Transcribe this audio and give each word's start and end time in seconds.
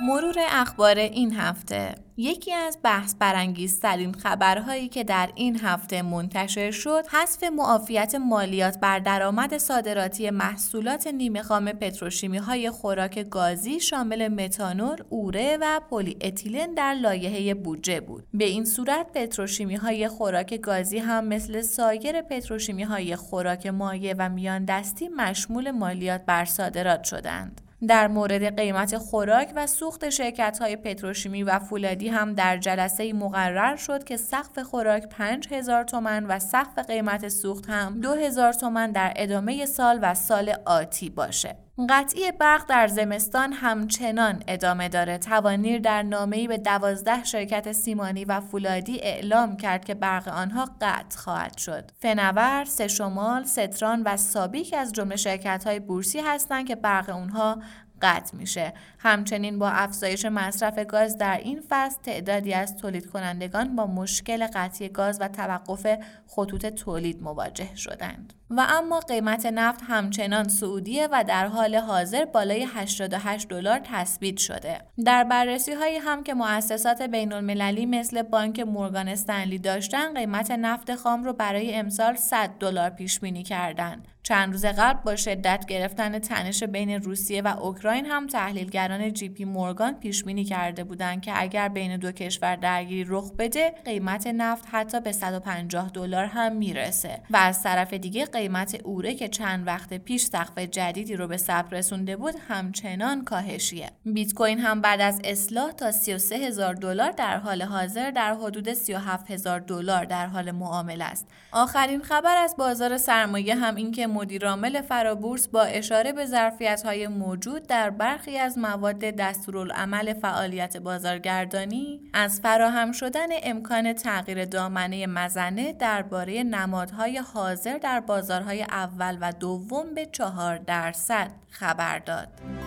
مرور 0.00 0.34
اخبار 0.50 0.98
این 0.98 1.34
هفته 1.34 1.94
یکی 2.16 2.52
از 2.52 2.78
بحث 2.82 3.14
برانگیزترین 3.18 4.12
خبرهایی 4.12 4.88
که 4.88 5.04
در 5.04 5.30
این 5.34 5.58
هفته 5.58 6.02
منتشر 6.02 6.70
شد 6.70 7.04
حذف 7.10 7.44
معافیت 7.44 8.14
مالیات 8.14 8.80
بر 8.80 8.98
درآمد 8.98 9.58
صادراتی 9.58 10.30
محصولات 10.30 11.06
نیمه 11.06 11.42
خام 11.42 11.72
پتروشیمی 11.72 12.38
های 12.38 12.70
خوراک 12.70 13.28
گازی 13.30 13.80
شامل 13.80 14.28
متانول، 14.28 14.96
اوره 15.08 15.58
و 15.60 15.80
پلی 15.90 16.16
اتیلن 16.20 16.74
در 16.74 16.94
لایحه 16.94 17.54
بودجه 17.54 18.00
بود. 18.00 18.24
به 18.34 18.44
این 18.44 18.64
صورت 18.64 19.06
پتروشیمی 19.14 19.76
های 19.76 20.08
خوراک 20.08 20.54
گازی 20.54 20.98
هم 20.98 21.24
مثل 21.24 21.62
سایر 21.62 22.22
پتروشیمی 22.22 22.82
های 22.82 23.16
خوراک 23.16 23.66
مایع 23.66 24.14
و 24.18 24.28
میان 24.28 24.64
دستی 24.64 25.08
مشمول 25.08 25.70
مالیات 25.70 26.24
بر 26.26 26.44
صادرات 26.44 27.04
شدند. 27.04 27.63
در 27.86 28.08
مورد 28.08 28.56
قیمت 28.56 28.98
خوراک 28.98 29.52
و 29.56 29.66
سوخت 29.66 30.08
شرکت 30.08 30.58
های 30.60 30.76
پتروشیمی 30.76 31.42
و 31.42 31.58
فولادی 31.58 32.08
هم 32.08 32.32
در 32.32 32.56
جلسه 32.58 33.12
مقرر 33.12 33.76
شد 33.76 34.04
که 34.04 34.16
سقف 34.16 34.58
خوراک 34.58 35.08
5000 35.08 35.84
تومن 35.84 36.26
و 36.26 36.38
سقف 36.38 36.78
قیمت 36.78 37.28
سوخت 37.28 37.64
هم 37.68 38.00
2000 38.00 38.52
تومن 38.52 38.92
در 38.92 39.12
ادامه 39.16 39.66
سال 39.66 39.98
و 40.02 40.14
سال 40.14 40.54
آتی 40.66 41.10
باشه. 41.10 41.63
قطعی 41.88 42.32
برق 42.32 42.66
در 42.68 42.88
زمستان 42.88 43.52
همچنان 43.52 44.42
ادامه 44.48 44.88
داره. 44.88 45.18
توانیر 45.18 45.78
در 45.78 46.02
نامه‌ای 46.02 46.48
به 46.48 46.58
دوازده 46.58 47.24
شرکت 47.24 47.72
سیمانی 47.72 48.24
و 48.24 48.40
فولادی 48.40 49.00
اعلام 49.00 49.56
کرد 49.56 49.84
که 49.84 49.94
برق 49.94 50.28
آنها 50.28 50.68
قطع 50.80 51.18
خواهد 51.18 51.58
شد. 51.58 51.90
فنور، 51.98 52.64
سشمال، 52.64 53.44
ستران 53.44 54.02
و 54.02 54.16
سابیک 54.16 54.74
از 54.78 54.92
جمله 54.92 55.16
شرکت 55.16 55.66
های 55.66 55.80
بورسی 55.80 56.20
هستند 56.20 56.66
که 56.66 56.76
برق 56.76 57.10
اونها 57.10 57.58
قطع 58.04 58.36
میشه 58.36 58.72
همچنین 58.98 59.58
با 59.58 59.68
افزایش 59.68 60.24
مصرف 60.24 60.78
گاز 60.78 61.18
در 61.18 61.38
این 61.38 61.62
فصل 61.68 62.02
تعدادی 62.02 62.54
از 62.54 62.76
تولید 62.76 63.10
کنندگان 63.10 63.76
با 63.76 63.86
مشکل 63.86 64.46
قطعی 64.46 64.88
گاز 64.88 65.20
و 65.20 65.28
توقف 65.28 65.86
خطوط 66.26 66.66
تولید 66.66 67.22
مواجه 67.22 67.76
شدند 67.76 68.32
و 68.50 68.66
اما 68.68 69.00
قیمت 69.00 69.46
نفت 69.46 69.80
همچنان 69.88 70.48
سعودیه 70.48 71.08
و 71.12 71.24
در 71.28 71.46
حال 71.46 71.74
حاضر 71.74 72.24
بالای 72.24 72.66
88 72.74 73.48
دلار 73.48 73.80
تثبیت 73.84 74.36
شده. 74.36 74.80
در 75.04 75.24
بررسی 75.24 75.72
هایی 75.72 75.96
هم 75.96 76.22
که 76.22 76.34
مؤسسات 76.34 77.02
بین 77.02 77.32
المللی 77.32 77.86
مثل 77.86 78.22
بانک 78.22 78.60
مورگان 78.60 79.08
استنلی 79.08 79.58
داشتن 79.58 80.14
قیمت 80.14 80.50
نفت 80.50 80.94
خام 80.94 81.24
رو 81.24 81.32
برای 81.32 81.74
امسال 81.74 82.16
100 82.16 82.50
دلار 82.60 82.90
پیش 82.90 83.20
بینی 83.20 83.42
کردند. 83.42 84.08
چند 84.26 84.52
روز 84.52 84.64
قبل 84.64 85.00
با 85.04 85.16
شدت 85.16 85.64
گرفتن 85.68 86.18
تنش 86.18 86.62
بین 86.62 86.90
روسیه 86.90 87.42
و 87.42 87.60
اوکراین 87.60 88.06
هم 88.06 88.26
تحلیلگران 88.26 89.12
جی 89.12 89.28
پی 89.28 89.44
مورگان 89.44 89.94
پیش 89.94 90.24
بینی 90.24 90.44
کرده 90.44 90.84
بودند 90.84 91.22
که 91.22 91.32
اگر 91.42 91.68
بین 91.68 91.96
دو 91.96 92.12
کشور 92.12 92.56
درگیری 92.56 93.04
رخ 93.08 93.32
بده 93.38 93.74
قیمت 93.84 94.26
نفت 94.26 94.64
حتی 94.70 95.00
به 95.00 95.12
150 95.12 95.90
دلار 95.94 96.24
هم 96.24 96.56
می‌رسه. 96.56 97.22
و 97.30 97.36
از 97.36 97.62
طرف 97.62 97.94
دیگه 97.94 98.24
قیمت 98.24 98.80
اوره 98.84 99.14
که 99.14 99.28
چند 99.28 99.66
وقت 99.66 99.94
پیش 99.94 100.24
سقف 100.24 100.58
جدیدی 100.58 101.16
رو 101.16 101.28
به 101.28 101.36
ثبت 101.36 101.72
رسونده 101.72 102.16
بود 102.16 102.34
همچنان 102.48 103.24
کاهشیه. 103.24 103.90
بیت 104.04 104.34
کوین 104.34 104.58
هم 104.58 104.80
بعد 104.80 105.00
از 105.00 105.20
اصلاح 105.24 105.72
تا 105.72 105.92
33 105.92 106.36
هزار 106.36 106.74
دلار 106.74 107.10
در 107.10 107.36
حال 107.36 107.62
حاضر 107.62 108.10
در 108.10 108.34
حدود 108.34 108.72
37 108.72 109.30
هزار 109.30 109.60
دلار 109.60 110.04
در 110.04 110.26
حال 110.26 110.50
معامله 110.50 111.04
است. 111.04 111.26
آخرین 111.52 112.02
خبر 112.02 112.36
از 112.36 112.54
بازار 112.58 112.96
سرمایه 112.96 113.54
هم 113.54 113.74
این 113.74 113.92
که 113.92 114.13
مدیرعامل 114.14 114.80
فرابورس 114.80 115.48
با 115.48 115.62
اشاره 115.62 116.12
به 116.12 116.26
ظرفیت‌های 116.26 117.06
موجود 117.06 117.66
در 117.66 117.90
برخی 117.90 118.38
از 118.38 118.58
مواد 118.58 118.98
دستورالعمل 118.98 120.12
فعالیت 120.12 120.76
بازارگردانی 120.76 122.00
از 122.12 122.40
فراهم 122.40 122.92
شدن 122.92 123.28
امکان 123.42 123.92
تغییر 123.92 124.44
دامنه 124.44 125.06
مزنه 125.06 125.72
درباره 125.72 126.42
نمادهای 126.42 127.18
حاضر 127.18 127.78
در 127.78 128.00
بازارهای 128.00 128.62
اول 128.62 129.18
و 129.20 129.32
دوم 129.32 129.94
به 129.94 130.06
چهار 130.06 130.56
درصد 130.56 131.30
خبر 131.50 131.98
داد. 131.98 132.63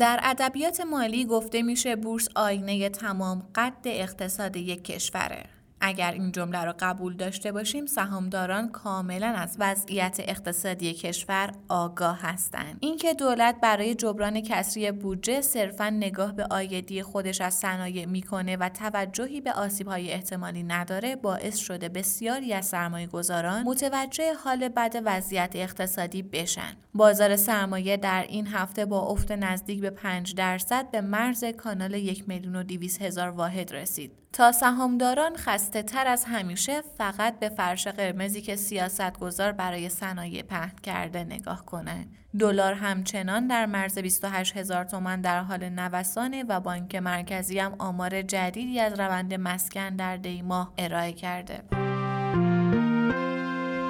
در 0.00 0.20
ادبیات 0.22 0.80
مالی 0.80 1.24
گفته 1.24 1.62
میشه 1.62 1.96
بورس 1.96 2.28
آینه 2.36 2.88
تمام 2.88 3.48
قد 3.54 3.82
اقتصاد 3.84 4.56
یک 4.56 4.84
کشوره. 4.84 5.59
اگر 5.80 6.12
این 6.12 6.32
جمله 6.32 6.64
را 6.64 6.74
قبول 6.78 7.16
داشته 7.16 7.52
باشیم 7.52 7.86
سهامداران 7.86 8.68
کاملا 8.68 9.26
از 9.26 9.56
وضعیت 9.58 10.16
اقتصادی 10.20 10.94
کشور 10.94 11.52
آگاه 11.68 12.18
هستند. 12.22 12.76
اینکه 12.80 13.14
دولت 13.14 13.56
برای 13.62 13.94
جبران 13.94 14.40
کسری 14.40 14.92
بودجه 14.92 15.40
صرفا 15.40 15.90
نگاه 15.90 16.32
به 16.32 16.46
آیدی 16.50 17.02
خودش 17.02 17.40
از 17.40 17.54
صنایع 17.54 18.06
می‌کنه 18.06 18.56
و 18.56 18.68
توجهی 18.68 19.40
به 19.40 19.52
آسیبهای 19.52 20.12
احتمالی 20.12 20.62
نداره 20.62 21.16
باعث 21.16 21.56
شده 21.56 21.88
بسیاری 21.88 22.52
از 22.52 22.66
سرمایه 22.66 23.06
گذاران 23.06 23.62
متوجه 23.62 24.34
حال 24.34 24.68
بد 24.68 25.02
وضعیت 25.04 25.52
اقتصادی 25.54 26.22
بشن. 26.22 26.76
بازار 26.94 27.36
سرمایه 27.36 27.96
در 27.96 28.26
این 28.28 28.46
هفته 28.46 28.84
با 28.84 29.00
افت 29.00 29.32
نزدیک 29.32 29.80
به 29.80 29.90
5 29.90 30.34
درصد 30.34 30.90
به 30.90 31.00
مرز 31.00 31.44
کانال 31.44 31.94
یک 31.94 32.28
میلیون 32.28 32.56
و 32.56 32.64
هزار 33.00 33.28
واحد 33.28 33.74
رسید. 33.74 34.12
تا 34.32 34.52
سهامداران 34.52 35.36
خسته 35.36 35.82
تر 35.82 36.06
از 36.06 36.24
همیشه 36.24 36.82
فقط 36.98 37.38
به 37.38 37.48
فرش 37.48 37.86
قرمزی 37.86 38.40
که 38.40 38.56
سیاست 38.56 39.18
گذار 39.18 39.52
برای 39.52 39.88
صنایع 39.88 40.42
پهن 40.42 40.72
کرده 40.82 41.24
نگاه 41.24 41.66
کنند. 41.66 42.16
دلار 42.38 42.74
همچنان 42.74 43.46
در 43.46 43.66
مرز 43.66 43.98
28 43.98 44.56
هزار 44.56 44.84
تومان 44.84 45.20
در 45.20 45.40
حال 45.40 45.68
نوسانه 45.68 46.44
و 46.48 46.60
بانک 46.60 46.94
مرکزی 46.94 47.58
هم 47.58 47.74
آمار 47.78 48.22
جدیدی 48.22 48.80
از 48.80 49.00
روند 49.00 49.34
مسکن 49.34 49.96
در 49.96 50.16
دیماه 50.16 50.72
ارائه 50.78 51.12
کرده. 51.12 51.89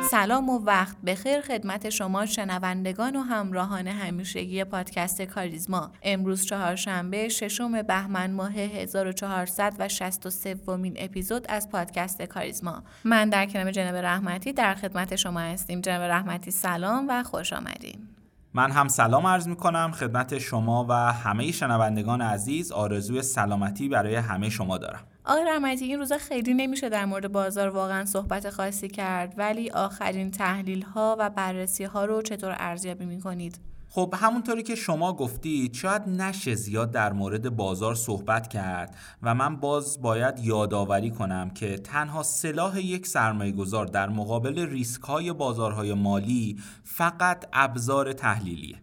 سلام 0.03 0.49
و 0.49 0.59
وقت 0.59 0.97
بخیر 1.07 1.41
خدمت 1.41 1.91
شما 1.91 2.27
شنوندگان 2.27 3.17
و 3.17 3.21
همراهان 3.21 3.87
همیشگی 3.87 4.65
پادکست 4.65 5.23
کاریزما. 5.23 5.91
امروز 6.03 6.47
چهارشنبه 6.47 7.29
ششم 7.29 7.83
بهمن 7.83 8.31
ماه 8.31 8.53
1463 8.53 10.55
ومین 10.55 10.97
اپیزود 10.99 11.47
از 11.49 11.69
پادکست 11.69 12.23
کاریزما. 12.23 12.83
من 13.05 13.29
در 13.29 13.47
کنار 13.47 13.71
جناب 13.71 13.97
رحمتی 13.97 14.53
در 14.53 14.75
خدمت 14.75 15.17
شما 15.17 15.41
هستیم. 15.41 15.81
جناب 15.81 16.03
رحمتی 16.03 16.51
سلام 16.51 17.07
و 17.09 17.23
خوش 17.23 17.53
آمدیم 17.53 18.09
من 18.55 18.71
هم 18.71 18.89
سلام 18.89 19.27
عرض 19.27 19.49
می 19.49 19.57
کنم 19.57 19.93
خدمت 19.93 20.39
شما 20.39 20.87
و 20.89 20.93
همه 20.93 21.53
شنوندگان 21.53 22.23
عزیز 22.23 22.73
آرزوی 22.73 23.23
سلامتی 23.23 23.89
برای 23.89 24.15
همه 24.15 24.51
شما 24.51 24.79
دارم. 24.79 25.01
آقای 25.31 25.45
رحمتی 25.45 25.85
این 25.85 25.99
روزا 25.99 26.19
خیلی 26.19 26.55
نمیشه 26.55 26.89
در 26.89 27.05
مورد 27.05 27.33
بازار 27.33 27.69
واقعا 27.69 28.05
صحبت 28.05 28.51
خاصی 28.51 28.89
کرد 28.89 29.35
ولی 29.37 29.71
آخرین 29.71 30.31
تحلیل 30.31 30.83
ها 30.83 31.17
و 31.19 31.31
بررسی 31.31 31.85
ها 31.85 32.05
رو 32.05 32.23
چطور 32.23 32.57
ارزیابی 32.59 33.05
می 33.05 33.21
کنید؟ 33.21 33.61
خب 33.89 34.15
همونطوری 34.17 34.63
که 34.63 34.75
شما 34.75 35.13
گفتید 35.13 35.75
شاید 35.75 36.09
نشه 36.09 36.55
زیاد 36.55 36.91
در 36.91 37.13
مورد 37.13 37.57
بازار 37.57 37.95
صحبت 37.95 38.49
کرد 38.49 38.97
و 39.23 39.35
من 39.35 39.57
باز 39.57 40.03
باید 40.03 40.39
یادآوری 40.39 41.11
کنم 41.11 41.51
که 41.51 41.77
تنها 41.77 42.23
سلاح 42.23 42.81
یک 42.81 43.07
سرمایه 43.07 43.53
گذار 43.53 43.87
در 43.87 44.09
مقابل 44.09 44.67
ریسک 44.67 45.03
های 45.03 45.33
بازارهای 45.33 45.95
مالی 45.95 46.59
فقط 46.85 47.47
ابزار 47.53 48.13
تحلیلیه 48.13 48.77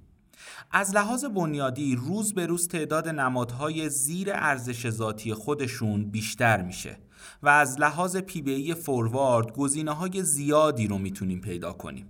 از 0.71 0.95
لحاظ 0.95 1.25
بنیادی 1.25 1.95
روز 1.95 2.33
به 2.33 2.45
روز 2.45 2.67
تعداد 2.67 3.07
نمادهای 3.07 3.89
زیر 3.89 4.29
ارزش 4.33 4.89
ذاتی 4.89 5.33
خودشون 5.33 6.09
بیشتر 6.11 6.61
میشه 6.61 6.97
و 7.43 7.49
از 7.49 7.79
لحاظ 7.79 8.17
پی 8.17 8.73
فوروارد 8.73 9.51
گزینه 9.53 9.91
های 9.91 10.23
زیادی 10.23 10.87
رو 10.87 10.97
می‌تونیم 10.97 11.41
پیدا 11.41 11.73
کنیم. 11.73 12.07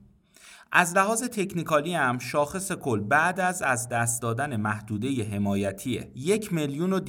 از 0.72 0.96
لحاظ 0.96 1.24
تکنیکالی 1.24 1.94
هم 1.94 2.20
شاخص 2.20 2.72
کل 2.72 3.00
بعد 3.00 3.40
از 3.40 3.62
از 3.62 3.90
دست 3.90 4.22
دادن 4.22 4.56
محدوده 4.56 5.24
حمایتی 5.24 6.04
یک 6.16 6.54
میلیون 6.54 6.94
و 6.94 7.00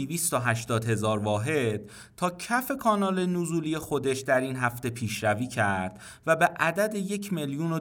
هزار 0.87 1.19
واحد 1.19 1.81
تا 2.17 2.31
کف 2.31 2.73
کانال 2.81 3.27
نزولی 3.27 3.79
خودش 3.79 4.21
در 4.21 4.41
این 4.41 4.57
هفته 4.57 4.91
پیشروی 4.91 5.47
کرد 5.47 6.01
و 6.27 6.37
به 6.37 6.47
عدد 6.47 6.95
یک 6.95 7.33
میلیون 7.33 7.73
و 7.73 7.79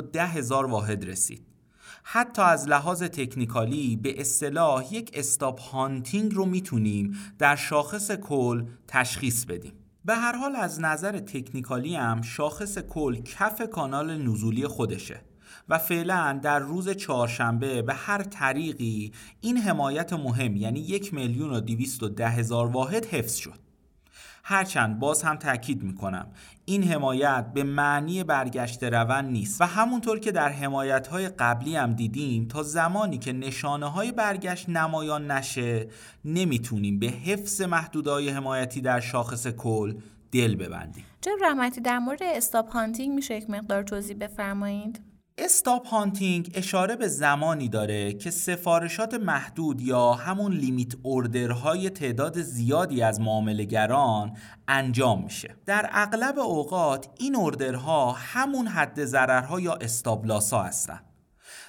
ده 0.00 0.26
هزار 0.26 0.66
واحد 0.66 1.04
رسید. 1.04 1.49
حتی 2.02 2.42
از 2.42 2.68
لحاظ 2.68 3.02
تکنیکالی 3.02 3.96
به 3.96 4.20
اصطلاح 4.20 4.94
یک 4.94 5.10
استاپ 5.14 5.60
هانتینگ 5.60 6.34
رو 6.34 6.44
می‌تونیم 6.44 7.16
در 7.38 7.56
شاخص 7.56 8.10
کل 8.10 8.64
تشخیص 8.88 9.44
بدیم. 9.44 9.72
به 10.04 10.14
هر 10.14 10.36
حال 10.36 10.56
از 10.56 10.80
نظر 10.80 11.18
تکنیکالی 11.18 11.96
هم 11.96 12.22
شاخص 12.22 12.78
کل 12.78 13.22
کف 13.22 13.62
کانال 13.70 14.22
نزولی 14.22 14.66
خودشه 14.66 15.20
و 15.68 15.78
فعلا 15.78 16.40
در 16.42 16.58
روز 16.58 16.88
چهارشنبه 16.88 17.82
به 17.82 17.94
هر 17.94 18.22
طریقی 18.22 19.12
این 19.40 19.56
حمایت 19.56 20.12
مهم 20.12 20.56
یعنی 20.56 20.80
یک 20.80 21.14
میلیون 21.14 21.50
و 21.50 21.60
ده 22.08 22.28
هزار 22.28 22.66
واحد 22.66 23.06
حفظ 23.06 23.36
شد. 23.36 23.69
هرچند 24.44 24.98
باز 24.98 25.22
هم 25.22 25.36
تاکید 25.36 25.82
می‌کنم. 25.82 26.26
این 26.64 26.82
حمایت 26.82 27.46
به 27.54 27.62
معنی 27.62 28.24
برگشت 28.24 28.84
روند 28.84 29.30
نیست 29.30 29.60
و 29.60 29.64
همونطور 29.64 30.18
که 30.18 30.32
در 30.32 30.48
حمایت 30.48 31.06
های 31.06 31.28
قبلی 31.28 31.76
هم 31.76 31.92
دیدیم 31.92 32.48
تا 32.48 32.62
زمانی 32.62 33.18
که 33.18 33.32
نشانه 33.32 33.86
های 33.86 34.12
برگشت 34.12 34.68
نمایان 34.68 35.30
نشه 35.30 35.88
نمی‌تونیم 36.24 36.98
به 36.98 37.06
حفظ 37.06 37.62
محدودهای 37.62 38.28
حمایتی 38.28 38.80
در 38.80 39.00
شاخص 39.00 39.46
کل 39.46 39.94
دل 40.32 40.54
ببندیم. 40.54 41.04
جناب 41.20 41.38
رحمتی 41.42 41.80
در 41.80 41.98
مورد 41.98 42.22
استاپ 42.22 42.72
هانتینگ 42.72 43.14
میشه 43.14 43.34
یک 43.34 43.50
مقدار 43.50 43.82
توضیح 43.82 44.16
بفرمایید؟ 44.16 45.09
استاپ 45.42 45.86
هانتینگ 45.86 46.50
اشاره 46.54 46.96
به 46.96 47.08
زمانی 47.08 47.68
داره 47.68 48.12
که 48.12 48.30
سفارشات 48.30 49.14
محدود 49.14 49.80
یا 49.80 50.12
همون 50.12 50.52
لیمیت 50.52 50.92
اوردرهای 51.02 51.90
تعداد 51.90 52.42
زیادی 52.42 53.02
از 53.02 53.20
معاملهگران 53.20 54.36
انجام 54.68 55.24
میشه. 55.24 55.56
در 55.66 55.90
اغلب 55.92 56.38
اوقات 56.38 57.08
این 57.18 57.36
اوردرها 57.36 58.12
همون 58.12 58.66
حد 58.66 59.04
ضررها 59.04 59.60
یا 59.60 59.74
استابلاسا 59.74 60.62
هستن. 60.62 61.00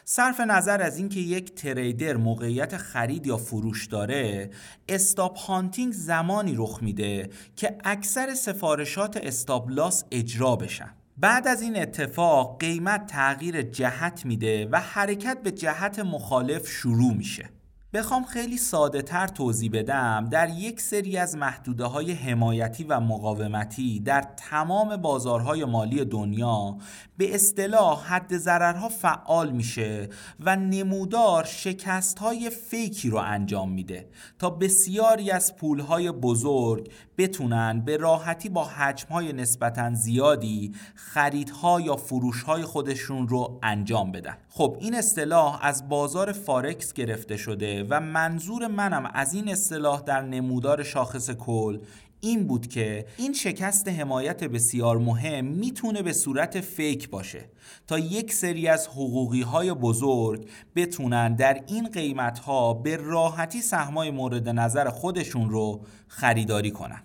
صرف 0.06 0.40
نظر 0.40 0.82
از 0.82 0.98
اینکه 0.98 1.20
یک 1.20 1.56
تریدر 1.56 2.18
موقعیت 2.18 2.78
خرید 2.78 3.28
یا 3.28 3.38
فروش 3.38 3.88
داره 3.88 4.52
استاپ 4.90 5.38
هانتینگ 5.38 5.94
زمانی 5.94 6.56
رخ 6.58 6.80
میده 6.82 7.30
که 7.56 7.78
اکثر 7.84 8.34
سفارشات 8.34 9.18
استابلاس 9.18 10.04
اجرا 10.12 10.56
بشن. 10.56 11.01
بعد 11.22 11.48
از 11.48 11.62
این 11.62 11.82
اتفاق 11.82 12.60
قیمت 12.60 13.08
تغییر 13.08 13.62
جهت 13.62 14.26
میده 14.26 14.68
و 14.72 14.80
حرکت 14.80 15.38
به 15.44 15.52
جهت 15.52 16.00
مخالف 16.00 16.68
شروع 16.68 17.14
میشه. 17.14 17.50
بخوام 17.94 18.24
خیلی 18.24 18.58
ساده 18.58 19.02
تر 19.02 19.28
توضیح 19.28 19.72
بدم. 19.74 20.28
در 20.32 20.50
یک 20.50 20.82
سری 20.82 21.18
از 21.18 21.36
محدوده 21.36 21.86
های 21.86 22.12
حمایتی 22.12 22.84
و 22.84 23.00
مقاومتی 23.00 24.00
در 24.00 24.22
تمام 24.38 24.98
بازارهای 24.98 25.66
مالی 25.66 26.06
دنیا 26.06 26.78
به 27.18 27.36
اصطلاح 27.36 28.08
حد 28.08 28.38
ضررها 28.38 28.90
فعال 28.90 29.52
میشه 29.52 30.10
و 30.40 30.56
نمودار 30.56 31.44
شکست 31.44 32.20
های 32.20 32.50
فیکی 32.50 33.10
رو 33.10 33.18
انجام 33.18 33.72
میده 33.72 34.10
تا 34.40 34.50
بسیاری 34.50 35.32
از 35.32 35.56
پول 35.56 35.80
های 35.80 36.12
بزرگ 36.12 36.92
بتونن 37.18 37.82
به 37.86 37.98
راحتی 37.98 38.50
با 38.50 38.64
حجم 38.64 39.08
های 39.08 39.34
نسبتا 39.34 39.94
زیادی 39.94 40.72
خریدها 40.96 41.82
یا 41.82 41.96
فروشهای 41.96 42.64
خودشون 42.64 43.28
رو 43.28 43.60
انجام 43.64 44.12
بدن. 44.12 44.38
خب 44.50 44.78
این 44.80 44.96
اصطلاح 44.96 45.60
از 45.62 45.90
بازار 45.90 46.32
فارکس 46.32 46.94
گرفته 46.94 47.38
شده 47.38 47.81
و 47.90 48.00
منظور 48.00 48.68
منم 48.68 49.12
از 49.14 49.34
این 49.34 49.50
اصطلاح 49.50 50.02
در 50.02 50.22
نمودار 50.22 50.84
شاخص 50.84 51.30
کل 51.30 51.80
این 52.22 52.48
بود 52.48 52.68
که 52.68 53.06
این 53.18 53.34
شکست 53.34 53.88
حمایت 53.88 54.44
بسیار 54.44 54.98
مهم 54.98 55.46
می‌تونه 55.46 56.02
به 56.02 56.14
صورت 56.14 56.62
فیک 56.62 57.10
باشه 57.10 57.50
تا 57.88 58.00
یک 58.00 58.34
سری 58.34 58.68
از 58.68 58.88
حقوقی 58.88 59.42
های 59.42 59.74
بزرگ 59.74 60.50
بتونن 60.76 61.36
در 61.36 61.64
این 61.68 61.88
قیمت 61.88 62.40
ها 62.40 62.74
به 62.74 62.96
راحتی 62.96 63.62
سهمای 63.62 64.12
مورد 64.12 64.50
نظر 64.50 64.90
خودشون 64.90 65.50
رو 65.50 65.86
خریداری 66.08 66.72
کنن. 66.72 67.02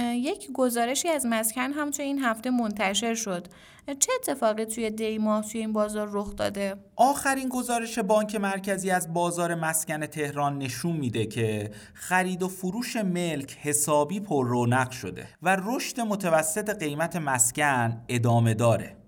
یک 0.00 0.52
گزارشی 0.52 1.08
از 1.08 1.26
مسکن 1.26 1.72
هم 1.72 1.90
توی 1.90 2.04
این 2.04 2.18
هفته 2.18 2.50
منتشر 2.50 3.14
شد 3.14 3.48
چه 3.98 4.12
اتفاقی 4.16 4.64
توی 4.64 4.90
دی 4.90 5.18
ماه 5.18 5.44
توی 5.44 5.60
این 5.60 5.72
بازار 5.72 6.08
رخ 6.12 6.36
داده؟ 6.36 6.74
آخرین 6.96 7.48
گزارش 7.48 7.98
بانک 7.98 8.34
مرکزی 8.34 8.90
از 8.90 9.12
بازار 9.12 9.54
مسکن 9.54 10.06
تهران 10.06 10.58
نشون 10.58 10.96
میده 10.96 11.26
که 11.26 11.70
خرید 11.94 12.42
و 12.42 12.48
فروش 12.48 12.96
ملک 12.96 13.58
حسابی 13.62 14.20
پر 14.20 14.48
رونق 14.48 14.90
شده 14.90 15.28
و 15.42 15.56
رشد 15.64 16.00
متوسط 16.00 16.78
قیمت 16.78 17.16
مسکن 17.16 18.02
ادامه 18.08 18.54
داره. 18.54 19.03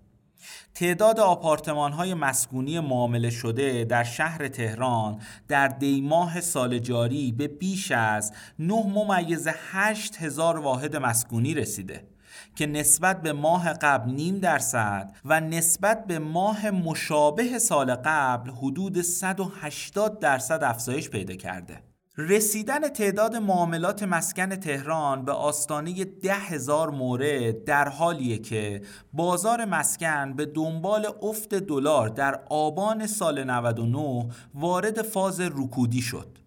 تعداد 0.75 1.21
آپارتمان 1.21 1.93
های 1.93 2.15
مسکونی 2.15 2.81
معامله 2.81 3.31
شده 3.31 3.85
در 3.85 4.05
شهر 4.05 4.49
تهران 4.49 5.21
در 5.49 5.69
دیماه 5.69 6.41
سال 6.41 6.79
جاری 6.79 7.33
به 7.33 7.49
بیش 7.49 7.93
از 7.93 8.33
9 8.59 8.75
ممیز 8.75 9.49
8 9.73 10.17
هزار 10.17 10.59
واحد 10.59 10.97
مسکونی 10.97 11.55
رسیده 11.55 12.07
که 12.57 12.67
نسبت 12.67 13.23
به 13.23 13.33
ماه 13.33 13.73
قبل 13.73 14.11
نیم 14.11 14.39
درصد 14.39 15.17
و 15.25 15.41
نسبت 15.41 16.07
به 16.07 16.19
ماه 16.19 16.71
مشابه 16.71 17.59
سال 17.59 17.95
قبل 17.95 18.51
حدود 18.51 19.01
180 19.03 20.19
درصد 20.19 20.65
افزایش 20.65 21.11
پیدا 21.11 21.35
کرده. 21.35 21.83
رسیدن 22.19 22.89
تعداد 22.89 23.37
معاملات 23.37 24.03
مسکن 24.03 24.57
تهران 24.57 25.25
به 25.25 25.33
آستانه 25.33 26.05
ده 26.05 26.35
هزار 26.35 26.91
مورد 26.91 27.65
در 27.65 27.89
حالیه 27.89 28.39
که 28.39 28.83
بازار 29.13 29.65
مسکن 29.65 30.33
به 30.33 30.47
دنبال 30.47 31.07
افت 31.23 31.55
دلار 31.55 32.09
در 32.09 32.41
آبان 32.51 33.07
سال 33.07 33.45
99 33.45 34.29
وارد 34.55 35.03
فاز 35.03 35.41
رکودی 35.41 36.03
شد. 36.03 36.46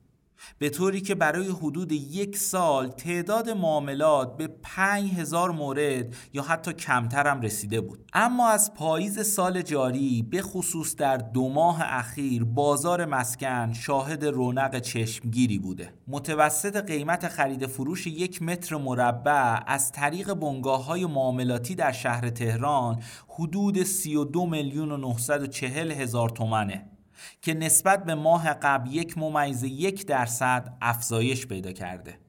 به 0.58 0.70
طوری 0.70 1.02
که 1.02 1.16
برای 1.16 1.48
حدود 1.48 1.92
یک 1.92 2.38
سال 2.38 2.88
تعداد 2.88 3.50
معاملات 3.50 4.38
به 4.38 4.48
5000 4.48 5.52
مورد 5.52 6.16
یا 6.34 6.44
حتی 6.44 6.74
کمتر 6.74 7.28
هم 7.28 7.42
رسیده 7.42 7.82
بود. 7.82 8.00
اما 8.14 8.50
از 8.50 8.74
پاییز 8.74 9.28
سال 9.28 9.62
جاری 9.62 10.22
به 10.22 10.42
خصوص 10.42 10.96
در 10.96 11.18
دو 11.18 11.50
ماه 11.50 11.78
اخیر 11.82 12.44
بازار 12.44 13.06
مسکن 13.06 13.74
شاهد 13.74 14.26
رونق 14.26 14.80
چشمگیری 14.80 15.60
بوده. 15.60 15.94
متوسط 16.08 16.86
قیمت 16.86 17.28
خرید 17.28 17.66
فروش 17.66 18.08
یک 18.08 18.42
متر 18.42 18.76
مربع 18.76 19.60
از 19.68 19.92
طریق 19.92 20.34
بنگاه 20.34 20.86
های 20.86 21.06
معاملاتی 21.06 21.76
در 21.76 21.92
شهر 21.92 22.30
تهران 22.30 23.04
حدود 23.28 23.84
32 23.84 24.46
میلیون 24.46 24.92
و 24.92 24.98
940 24.98 25.92
هزار 25.92 26.30
تومنه. 26.30 26.99
که 27.42 27.54
نسبت 27.54 28.06
به 28.06 28.16
ماه 28.16 28.54
قبل 28.54 28.92
یک 28.92 29.18
ممیز 29.18 29.64
یک 29.64 30.06
درصد 30.06 30.78
افزایش 30.82 31.48
پیدا 31.48 31.72
کرده. 31.72 32.20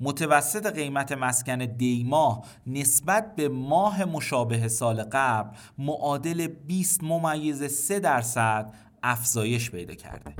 متوسط 0.00 0.66
قیمت 0.66 1.12
مسکن 1.12 1.58
دیما 1.58 2.44
نسبت 2.66 3.34
به 3.36 3.48
ماه 3.48 4.04
مشابه 4.04 4.68
سال 4.68 5.02
قبل 5.02 5.56
معادل 5.78 6.46
20 6.46 7.04
ممیز 7.04 7.64
3 7.64 8.00
درصد 8.00 8.74
افزایش 9.02 9.70
پیدا 9.70 9.94
کرده. 9.94 10.34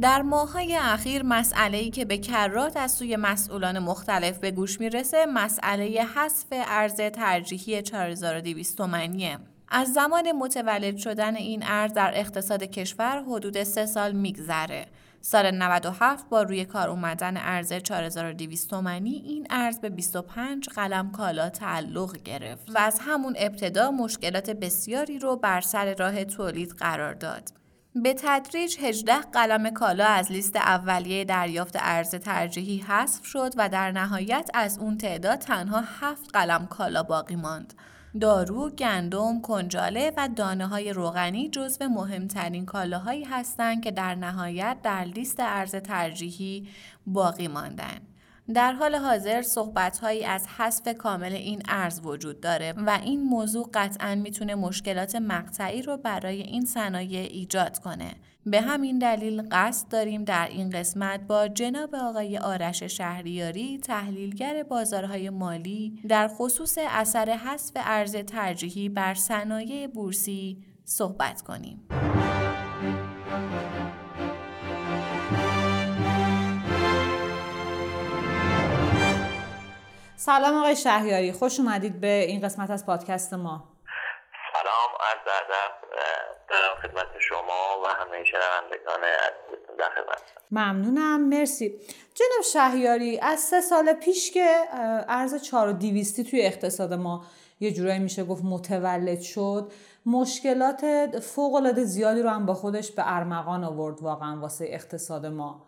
در 0.00 0.22
ماهای 0.22 0.76
اخیر 0.76 1.22
مسئله 1.22 1.90
که 1.90 2.04
به 2.04 2.18
کرات 2.18 2.76
از 2.76 2.92
سوی 2.92 3.16
مسئولان 3.16 3.78
مختلف 3.78 4.38
به 4.38 4.50
گوش 4.50 4.80
می‌رسه 4.80 5.26
مسئله 5.26 5.84
حذف 6.14 6.46
ارز 6.50 6.96
ترجیحی 6.96 7.82
4200 7.82 8.76
تومنیه. 8.76 9.38
از 9.68 9.92
زمان 9.92 10.32
متولد 10.32 10.96
شدن 10.96 11.36
این 11.36 11.62
ارز 11.66 11.92
در 11.92 12.12
اقتصاد 12.14 12.62
کشور 12.62 13.22
حدود 13.22 13.62
سه 13.62 13.86
سال 13.86 14.12
میگذره. 14.12 14.86
سال 15.20 15.50
97 15.50 16.28
با 16.28 16.42
روی 16.42 16.64
کار 16.64 16.88
اومدن 16.88 17.36
ارز 17.36 17.72
4200 17.72 18.70
تومانی 18.70 19.22
این 19.26 19.46
ارز 19.50 19.78
به 19.78 19.88
25 19.88 20.68
قلم 20.68 21.12
کالا 21.12 21.50
تعلق 21.50 22.22
گرفت 22.22 22.70
و 22.74 22.78
از 22.78 23.00
همون 23.00 23.34
ابتدا 23.38 23.90
مشکلات 23.90 24.50
بسیاری 24.50 25.18
رو 25.18 25.36
بر 25.36 25.60
سر 25.60 25.94
راه 25.94 26.24
تولید 26.24 26.70
قرار 26.70 27.14
داد. 27.14 27.58
به 27.94 28.14
تدریج 28.14 28.76
18 28.80 29.14
قلم 29.14 29.70
کالا 29.70 30.06
از 30.06 30.32
لیست 30.32 30.56
اولیه 30.56 31.24
دریافت 31.24 31.76
ارز 31.78 32.14
ترجیحی 32.14 32.78
حذف 32.78 33.24
شد 33.24 33.52
و 33.56 33.68
در 33.68 33.92
نهایت 33.92 34.50
از 34.54 34.78
اون 34.78 34.98
تعداد 34.98 35.38
تنها 35.38 35.80
7 36.00 36.30
قلم 36.32 36.66
کالا 36.66 37.02
باقی 37.02 37.36
ماند. 37.36 37.74
دارو، 38.20 38.70
گندم، 38.70 39.40
کنجاله 39.40 40.12
و 40.16 40.28
دانه 40.36 40.66
های 40.66 40.92
روغنی 40.92 41.48
جزو 41.48 41.88
مهمترین 41.88 42.66
کالاهایی 42.66 43.24
هستند 43.24 43.84
که 43.84 43.90
در 43.90 44.14
نهایت 44.14 44.76
در 44.82 45.04
لیست 45.04 45.40
ارز 45.40 45.74
ترجیحی 45.74 46.68
باقی 47.06 47.48
ماندن. 47.48 48.07
در 48.54 48.72
حال 48.72 48.94
حاضر 48.94 49.42
صحبتهایی 49.42 50.24
از 50.24 50.46
حذف 50.48 50.88
کامل 50.98 51.32
این 51.32 51.62
ارز 51.68 52.00
وجود 52.04 52.40
داره 52.40 52.74
و 52.76 52.98
این 53.02 53.24
موضوع 53.24 53.70
قطعا 53.74 54.14
می‌تونه 54.14 54.54
مشکلات 54.54 55.16
مقطعی 55.16 55.82
رو 55.82 55.96
برای 55.96 56.40
این 56.42 56.64
صنایع 56.64 57.20
ایجاد 57.20 57.78
کنه. 57.78 58.14
به 58.46 58.60
همین 58.60 58.98
دلیل 58.98 59.42
قصد 59.52 59.88
داریم 59.88 60.24
در 60.24 60.48
این 60.48 60.70
قسمت 60.70 61.20
با 61.20 61.48
جناب 61.48 61.94
آقای 61.94 62.38
آرش 62.38 62.82
شهریاری 62.82 63.78
تحلیلگر 63.78 64.62
بازارهای 64.62 65.30
مالی 65.30 66.02
در 66.08 66.28
خصوص 66.28 66.78
اثر 66.88 67.30
حذف 67.30 67.72
ارز 67.76 68.16
ترجیحی 68.16 68.88
بر 68.88 69.14
صنایع 69.14 69.86
بورسی 69.86 70.58
صحبت 70.84 71.42
کنیم. 71.42 71.88
سلام 80.28 80.56
آقای 80.56 80.76
شهریاری 80.76 81.32
خوش 81.32 81.60
اومدید 81.60 82.00
به 82.00 82.24
این 82.28 82.40
قسمت 82.40 82.70
از 82.70 82.86
پادکست 82.86 83.34
ما. 83.34 83.64
سلام 84.52 84.90
از 85.00 85.18
ادب 85.40 85.88
دارم 86.48 86.76
خدمت 86.82 87.20
شما 87.20 87.82
و 87.84 87.88
همه 87.88 88.24
شنوندگان 88.24 89.04
عزیزتون 89.04 89.76
در 89.78 89.90
خدمت. 89.90 90.22
ممنونم 90.50 91.28
مرسی. 91.28 91.80
جناب 92.14 92.44
شهریاری 92.52 93.18
از 93.20 93.40
سه 93.40 93.60
سال 93.60 93.92
پیش 93.92 94.30
که 94.30 94.56
ارز 95.08 95.42
4 95.42 95.72
دیویستی 95.72 96.24
توی 96.24 96.42
اقتصاد 96.42 96.94
ما 96.94 97.24
یه 97.60 97.72
جورایی 97.72 97.98
میشه 97.98 98.24
گفت 98.24 98.44
متولد 98.44 99.20
شد 99.20 99.72
مشکلات 100.06 100.84
فوق 101.20 101.54
العاده 101.54 101.84
زیادی 101.84 102.22
رو 102.22 102.28
هم 102.28 102.46
با 102.46 102.54
خودش 102.54 102.90
به 102.90 103.02
ارمغان 103.16 103.64
آورد 103.64 104.02
واقعا 104.02 104.40
واسه 104.40 104.66
اقتصاد 104.68 105.26
ما. 105.26 105.67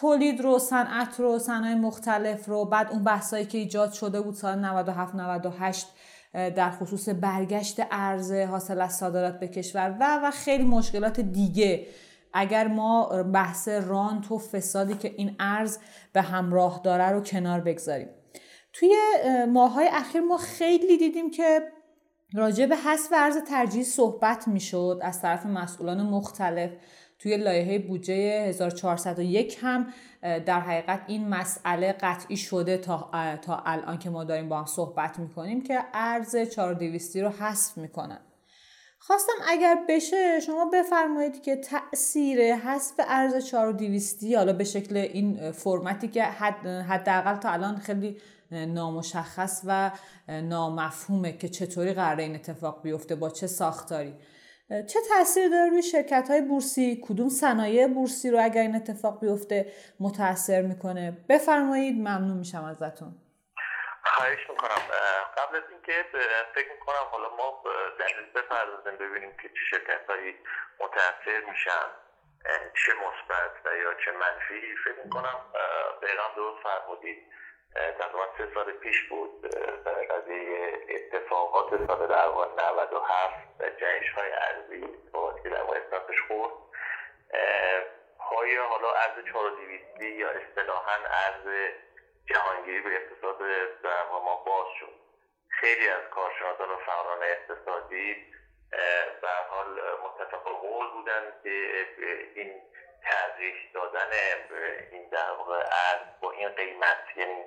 تولید 0.00 0.40
رو 0.40 0.58
صنعت 0.58 1.20
رو 1.20 1.38
صنایع 1.38 1.74
مختلف 1.74 2.46
رو 2.46 2.64
بعد 2.64 2.90
اون 2.90 3.04
بحثایی 3.04 3.46
که 3.46 3.58
ایجاد 3.58 3.92
شده 3.92 4.20
بود 4.20 4.34
سال 4.34 4.58
97 4.58 5.14
98 5.14 5.86
در 6.32 6.70
خصوص 6.70 7.08
برگشت 7.08 7.76
ارز 7.90 8.32
حاصل 8.32 8.80
از 8.80 8.96
صادرات 8.96 9.40
به 9.40 9.48
کشور 9.48 9.96
و 10.00 10.20
و 10.24 10.30
خیلی 10.30 10.64
مشکلات 10.64 11.20
دیگه. 11.20 11.86
اگر 12.32 12.68
ما 12.68 13.22
بحث 13.22 13.68
رانت 13.68 14.32
و 14.32 14.38
فسادی 14.38 14.94
که 14.94 15.14
این 15.16 15.36
ارز 15.40 15.78
به 16.12 16.22
همراه 16.22 16.80
داره 16.84 17.10
رو 17.10 17.20
کنار 17.20 17.60
بگذاریم. 17.60 18.08
توی 18.72 18.94
ماهای 19.52 19.88
اخیر 19.92 20.20
ما 20.20 20.36
خیلی 20.36 20.98
دیدیم 20.98 21.30
که 21.30 21.60
راجع 22.34 22.66
به 22.66 22.76
حذف 22.76 23.12
ارز 23.12 23.36
ترجیح 23.36 23.82
صحبت 23.82 24.48
می‌شد 24.48 25.00
از 25.02 25.22
طرف 25.22 25.46
مسئولان 25.46 26.02
مختلف. 26.02 26.70
توی 27.18 27.36
لایحه 27.36 27.78
بودجه 27.78 28.14
1401 28.14 29.58
هم 29.62 29.86
در 30.22 30.60
حقیقت 30.60 31.00
این 31.06 31.28
مسئله 31.28 31.92
قطعی 31.92 32.36
شده 32.36 32.76
تا, 32.76 33.10
تا 33.42 33.62
الان 33.66 33.98
که 33.98 34.10
ما 34.10 34.24
داریم 34.24 34.48
با 34.48 34.58
هم 34.58 34.66
صحبت 34.66 35.18
می‌کنیم 35.18 35.62
که 35.62 35.80
ارز 35.94 36.36
4200 36.36 37.16
رو 37.16 37.28
حذف 37.28 37.78
می‌کنن. 37.78 38.20
خواستم 38.98 39.32
اگر 39.48 39.84
بشه 39.88 40.40
شما 40.40 40.70
بفرمایید 40.72 41.42
که 41.42 41.56
تاثیر 41.56 42.54
حذف 42.54 42.94
ارز 43.08 43.46
4200 43.46 44.24
حالا 44.24 44.52
به 44.52 44.64
شکل 44.64 44.96
این 44.96 45.52
فرمتی 45.52 46.08
که 46.08 46.22
حد 46.22 46.66
حداقل 46.66 47.36
تا 47.36 47.50
الان 47.50 47.76
خیلی 47.76 48.16
نامشخص 48.50 49.62
و 49.64 49.90
نامفهومه 50.28 51.32
که 51.32 51.48
چطوری 51.48 51.92
قراره 51.92 52.22
این 52.22 52.34
اتفاق 52.34 52.82
بیفته 52.82 53.14
با 53.14 53.30
چه 53.30 53.46
ساختاری. 53.46 54.14
چه 54.68 55.00
تاثیر 55.08 55.48
داره 55.48 55.70
روی 55.70 55.82
شرکت 55.82 56.30
های 56.30 56.42
بورسی؟ 56.42 57.00
کدوم 57.08 57.28
صنایع 57.28 57.86
بورسی 57.86 58.30
رو 58.30 58.38
اگر 58.42 58.60
این 58.60 58.76
اتفاق 58.76 59.20
بیفته 59.20 59.72
متاثر 60.00 60.62
می‌کنه؟ 60.62 61.16
بفرمایید 61.28 61.94
ممنون 61.94 62.36
میشم 62.38 62.64
ازتون. 62.64 63.12
خواهش 64.04 64.50
می‌کنم. 64.50 64.82
قبل 65.38 65.56
از 65.56 65.62
اینکه 65.70 66.04
فکر 66.54 66.72
می‌کنم 66.72 67.04
حالا 67.10 67.28
ما 67.36 67.62
دلیل 67.98 68.26
بپردازیم 68.34 68.96
ببینیم 68.98 69.30
که 69.42 69.48
چه 69.48 69.64
شرکت 69.70 70.10
هایی 70.10 70.34
متاثر 70.80 71.40
میشن 71.50 71.88
چه 72.80 72.92
مثبت 72.92 73.54
و 73.64 73.76
یا 73.76 73.94
چه 74.04 74.10
منفی. 74.12 74.60
فکر 74.84 75.04
می‌کنم 75.04 75.38
دقیقا 76.02 76.22
درست 76.36 76.62
فرمودید. 76.62 77.18
تقریبا 77.98 78.26
سه 78.38 78.54
سال 78.54 78.72
پیش 78.72 79.08
بود 79.08 79.46
قضیه 80.10 80.72
اتفاقات 80.88 81.86
سال 81.86 82.06
در 82.08 82.28
واقع 82.28 82.48
97 82.72 83.47
و 83.78 83.80
جنش 83.80 84.10
های 84.10 84.32
ارزی 84.32 84.80
که 85.42 85.48
در 85.48 85.60
اسنافش 85.60 86.20
خورد. 86.28 86.52
پای 88.18 88.56
حالا 88.56 88.92
ارز 88.92 89.24
4200 89.24 90.02
یا 90.02 90.30
اصطلاحا 90.30 90.96
ارز 91.26 91.72
جهانگیری 92.26 92.80
به 92.80 92.96
اقتصاد 92.96 93.38
در 93.82 94.04
ما 94.08 94.36
باز 94.36 94.66
شد. 94.80 94.94
خیلی 95.48 95.88
از 95.88 96.02
کارشناسان 96.10 96.70
و 96.70 96.76
فعالان 96.76 97.22
اقتصادی 97.22 98.16
به 99.20 99.28
حال 99.50 99.80
متفق 100.04 100.42
قول 100.42 100.90
بودن 100.90 101.32
که 101.42 101.86
این 102.34 102.62
تغییر 103.04 103.70
دادن 103.74 104.10
این 104.92 105.08
در 105.08 105.30
واقع 105.30 105.56
ارز 105.56 106.20
با 106.20 106.30
این 106.30 106.48
قیمت 106.48 107.04
یعنی 107.16 107.44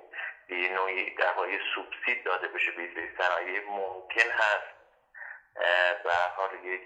یه 0.48 0.72
نوعی 0.72 1.14
در 1.14 1.32
واقع 1.32 1.58
سوبسید 1.74 2.24
داده 2.24 2.48
بشه 2.48 2.70
به 2.70 3.08
صنایع 3.18 3.60
ممکن 3.68 4.30
هست. 4.30 4.81
به 6.04 6.12
حال 6.36 6.64
یک 6.64 6.82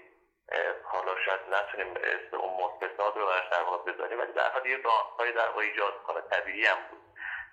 حالا 0.83 1.15
شاید 1.25 1.39
نتونیم 1.51 1.97
اون 2.33 2.63
مستثاد 2.63 3.17
رو 3.17 3.25
در 3.51 3.63
واقع 3.63 3.91
بذاریم 3.91 4.19
ولی 4.19 4.33
در 4.33 4.51
حال 4.51 4.65
یه 4.65 4.77
راههای 4.77 5.31
در 5.31 5.47
واقع 5.47 5.61
ایجاد 5.61 6.03
کنه 6.03 6.21
طبیعی 6.21 6.65
هم 6.65 6.77
بود. 6.89 7.01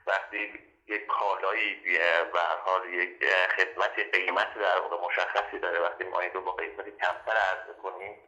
وقتی 0.07 0.53
یک 0.87 1.07
کالایی 1.07 1.99
به 2.33 2.41
حال 2.41 2.95
یک 2.95 3.25
خدمت 3.57 3.99
قیمت 4.15 4.55
در 4.55 4.79
واقع 4.79 5.07
مشخصی 5.07 5.59
داره 5.59 5.81
وقتی 5.81 6.05
ما 6.05 6.21
این 6.21 6.33
رو 6.33 6.41
با 6.41 6.53
قیمت 6.53 6.85
کمتر 6.85 7.37
عرضه 7.37 7.73
کنیم 7.83 8.19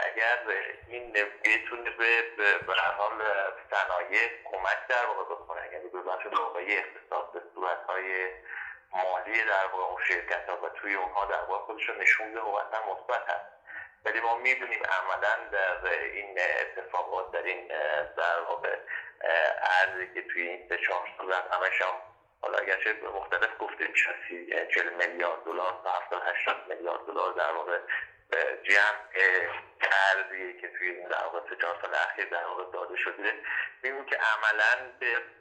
اگر 0.00 0.38
این 0.88 1.12
بتونه 1.44 1.90
به 1.90 2.22
به 2.66 2.74
حال 2.74 3.22
صنایع 3.70 4.28
کمک 4.44 4.86
در 4.88 5.06
واقع 5.06 5.34
بکنه 5.34 5.72
یعنی 5.72 5.88
به 5.88 6.00
بخش 6.02 6.26
واقعی 6.26 6.76
اقتصاد 6.76 7.32
به 7.32 7.42
صورتهای 7.54 8.28
مالی 8.94 9.44
در 9.44 9.66
واقع 9.66 9.84
اون 9.84 10.02
شرکت 10.04 10.48
ها 10.48 10.56
و 10.56 10.68
توی 10.68 10.94
اونها 10.94 11.24
در 11.24 11.42
واقع 11.42 11.64
خودش 11.66 11.88
رو 11.88 11.94
نشون 11.94 12.30
بده 12.30 12.40
و 12.40 12.60
مثبت 12.92 13.28
هست. 13.28 13.54
ولی 14.04 14.20
ما 14.20 14.36
می‌دونیم 14.36 14.82
عملا 14.82 15.48
در 15.52 15.88
این 15.90 16.38
اتفاقات 16.60 17.32
در 17.32 17.42
این 17.42 17.68
در 18.16 18.40
واقع 18.48 18.76
ارزی 19.80 20.14
که 20.14 20.22
توی 20.22 20.48
این 20.48 20.68
سه 20.68 20.78
چهار 20.78 21.08
سال 21.18 21.32
همش 21.32 21.82
هم 21.82 21.94
حالا 22.42 22.58
اگرچه 22.58 22.92
مختلف 22.92 23.50
گفته 23.58 23.88
میشه 23.88 24.14
چل 24.74 24.88
میلیارد 24.88 25.44
دلار 25.44 25.80
تا 25.84 25.90
هفتاد 25.90 26.22
هشتاد 26.22 26.68
میلیارد 26.68 27.06
دلار 27.06 27.32
در 27.32 27.52
واقع 27.52 27.78
جمع 28.62 28.98
ارزی 30.14 30.60
که 30.60 30.68
توی 30.68 30.88
این 30.88 31.08
در 31.08 31.24
واقع 31.24 31.50
سه 31.50 31.56
چهار 31.56 31.78
سال 31.82 31.94
اخیر 31.94 32.24
در 32.24 32.46
واقع 32.46 32.72
داده 32.72 32.96
شده. 32.96 33.32
می‌بینیم 33.82 34.06
که 34.06 34.16
عملا 34.16 34.90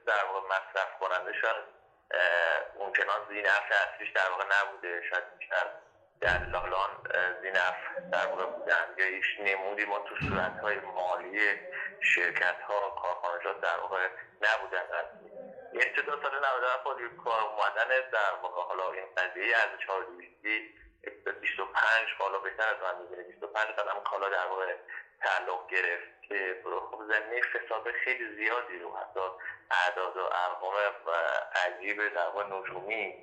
در 0.05 0.25
واقع 0.25 0.47
مصرف 0.47 0.99
کننده 0.99 1.33
شاید 1.41 1.82
اونچنان 2.75 3.27
زینف 3.29 3.71
اصلیش 3.71 4.11
در 4.11 4.29
واقع 4.29 4.43
نبوده. 4.43 5.01
شاید 5.09 5.23
بیشتر 5.37 5.67
دلالان 6.21 6.89
زینف 7.41 7.75
در 8.11 8.27
واقع 8.27 8.45
بودن. 8.45 8.95
یا 8.97 9.05
ایش 9.05 9.39
نمودی 9.39 9.85
ما 9.85 9.99
تو 9.99 10.15
صورت 10.29 10.59
های 10.59 10.79
مالی 10.79 11.39
شرکت 12.15 12.61
ها 12.61 12.89
کارخانجات 12.89 13.61
در 13.61 13.77
واقع 13.77 14.07
نبودن 14.41 14.83
ابتدا 15.73 16.21
سال 16.21 16.37
97 16.37 16.83
با 16.83 16.95
کار 17.23 17.41
اومدن 17.41 18.09
در 18.11 18.33
واقع 18.41 18.61
حالا 18.61 18.91
این 18.91 19.05
قضیه 19.17 19.57
از 19.57 19.79
420 19.87 20.45
25 21.41 21.79
حالا 22.19 22.39
بهتر 22.39 22.63
از 22.63 22.81
من 22.81 23.01
می‌دونه 23.01 23.23
25 23.23 23.67
قدم 23.67 24.03
کالا 24.03 24.29
در 24.29 24.47
واقع 24.47 24.75
تعلق 25.23 25.67
گرفت 25.67 26.21
که 26.21 26.61
خب 26.63 27.01
زمینه 27.03 27.41
فساد 27.41 27.91
خیلی 27.91 28.35
زیادی 28.35 28.79
رو 28.79 28.97
حتی 28.97 29.19
اعداد 29.71 30.17
و 30.17 30.19
ارقام 30.19 30.73
عجیب 31.65 32.13
در 32.13 32.27
واقع 32.27 32.45
نجومی 32.45 33.13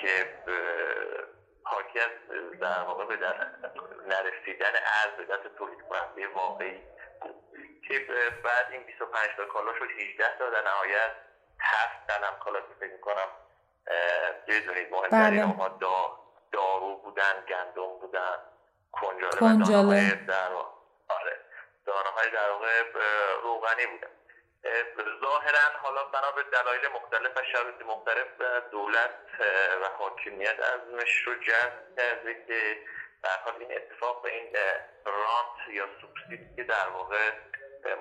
که 0.00 0.42
حاکی 1.64 2.00
از 2.00 2.10
در 2.60 2.82
واقع 2.82 3.04
به 3.04 3.16
نرسیدن 4.06 4.72
ارز 5.02 5.16
به 5.16 5.24
دست 5.24 5.56
تولید 5.58 5.78
کننده 5.88 6.28
واقعی 6.28 6.80
که 7.88 7.98
بعد 8.44 8.66
این 8.70 8.82
25 8.82 9.28
تا 9.36 9.44
کالا 9.44 9.72
شد 9.78 9.88
18 10.00 10.38
تا 10.38 10.50
در 10.50 10.62
نهایت 10.62 11.10
هفت 11.60 12.10
قلم 12.10 12.38
کالا 12.44 12.60
که 12.60 12.74
فکر 12.80 12.92
می‌کنم 12.92 13.28
بدونید 14.48 14.92
مهمترین 14.92 15.52
بله. 15.52 15.68
دا 15.80 16.18
دارو 16.52 16.96
بودن 16.96 17.44
گندم 17.48 17.98
بودن 18.00 18.38
کنجاله, 18.92 19.38
کنجاله. 19.40 20.14
در 20.14 20.48
آره. 21.08 21.40
دانه 21.86 22.08
های 22.08 22.30
در 22.30 22.50
واقع 22.50 22.82
روغنی 23.42 23.86
بودن. 23.86 24.10
ظاهرا 25.20 25.78
حالا 25.82 26.04
بنا 26.04 26.30
به 26.30 26.42
دلایل 26.42 26.88
مختلف 26.88 27.36
و 27.36 27.42
شرایط 27.52 27.82
مختلف 27.82 28.40
دولت 28.70 29.10
و 29.82 29.88
حاکمیت 29.98 30.60
ازمش 30.60 31.22
رو 31.26 31.34
جذب 31.34 31.96
کرده 31.96 32.44
که 32.46 32.78
در 33.22 33.36
حال 33.44 33.54
این 33.58 33.76
اتفاق 33.76 34.22
به 34.22 34.32
این 34.32 34.56
رانت 35.04 35.68
یا 35.68 35.86
سوبسید 36.00 36.56
که 36.56 36.62
در 36.62 36.88
واقع 36.88 37.30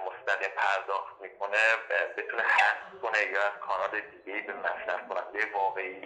مستقیم 0.06 0.50
پرداخت 0.50 1.22
می‌کنه 1.22 1.58
بتونه 2.18 2.44
حذف 2.44 3.02
کنه 3.02 3.32
یا 3.32 3.44
از 3.44 3.60
کانال 3.60 4.00
دیگه 4.00 4.42
به 4.42 4.54
مصرف 4.54 5.08
کننده 5.10 5.54
واقعی 5.54 6.02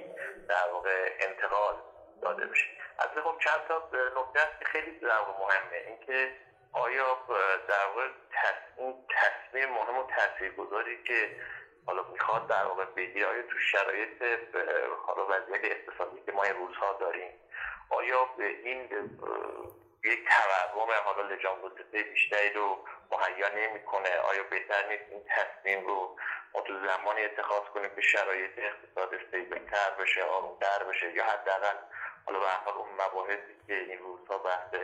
در 0.50 0.70
واقع 0.72 1.14
انتقال 1.20 1.76
داده 2.22 2.46
بشه. 2.46 2.68
از 3.00 3.24
خب 3.24 3.38
چند 3.40 3.68
تا 3.68 3.90
نکته 3.94 4.40
که 4.60 4.66
خیلی 4.66 5.00
در 5.00 5.20
مهمه. 5.40 5.78
اینکه 5.88 6.32
آیا 6.72 7.18
در 7.68 7.86
واقع 7.88 8.08
تصمیم 8.32 8.94
تصمیم 9.10 9.70
مهم 9.70 9.98
و 9.98 10.04
تاثیرگذاری 10.04 11.04
که 11.04 11.42
حالا 11.86 12.04
می‌خواد 12.04 12.48
در 12.48 12.66
واقع 12.66 12.86
بگیره 12.86 13.26
آیا 13.26 13.42
تو 13.42 13.60
شرایط 13.60 14.24
حالا 15.08 15.26
وضعیت 15.26 15.66
اقتصادی 15.66 16.22
که 16.26 16.32
ما 16.32 16.44
این 16.44 16.56
روزها 16.56 16.94
داریم 16.94 17.32
آیا 17.90 18.26
به 18.26 18.46
این 18.46 18.90
یک 20.04 20.28
تورم 20.30 20.92
حالا 21.06 21.22
لجام 21.28 21.58
بیشتری 21.92 22.54
رو 22.54 22.86
مهیا 23.12 23.50
نمی‌کنه؟ 23.56 24.10
آیا 24.18 24.44
بهتر 24.44 24.88
نیست 24.90 25.04
این 25.12 25.24
تصمیم 25.30 25.88
رو 25.88 26.16
ما 26.54 26.62
تو 26.62 26.74
زمانی 26.88 27.22
اتخاذ 27.22 27.64
کنیم 27.64 27.96
که 27.96 28.02
شرایط 28.02 28.52
اقتصاد 28.58 29.14
استیبلتر 29.14 29.90
بشه 30.00 30.24
آرومتر 30.24 30.84
بشه 30.84 31.14
یا 31.14 31.26
حداقل 31.26 31.78
حالا 32.26 32.40
به 32.40 32.78
اون 32.78 32.90
مباحثی 32.94 33.56
که 33.68 33.74
این 33.74 34.00
روزها 34.00 34.38
بحث 34.38 34.76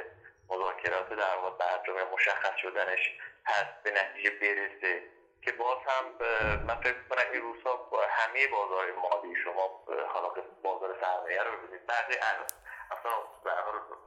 مذاکرات 0.49 1.09
در 1.09 1.35
واقع 1.35 1.57
برجام 1.57 1.97
مشخص 2.13 2.55
شدنش 2.61 3.17
هست 3.45 3.83
به 3.83 3.91
نتیجه 3.91 4.29
برسه. 4.29 5.03
که 5.45 5.51
باز 5.51 5.77
هم 5.87 6.05
من 6.67 6.75
فکر 6.75 7.03
کنم 7.09 7.31
این 7.33 7.41
روزها 7.41 7.89
همه 8.09 8.47
بازار 8.47 8.91
مالی 8.91 9.35
شما 9.43 9.83
حالا 10.07 10.29
بازار 10.63 10.97
سرمایه 11.01 11.43
رو 11.43 11.57
ببینید 11.57 11.85
بعضی 11.85 12.19
اصلا 12.91 13.11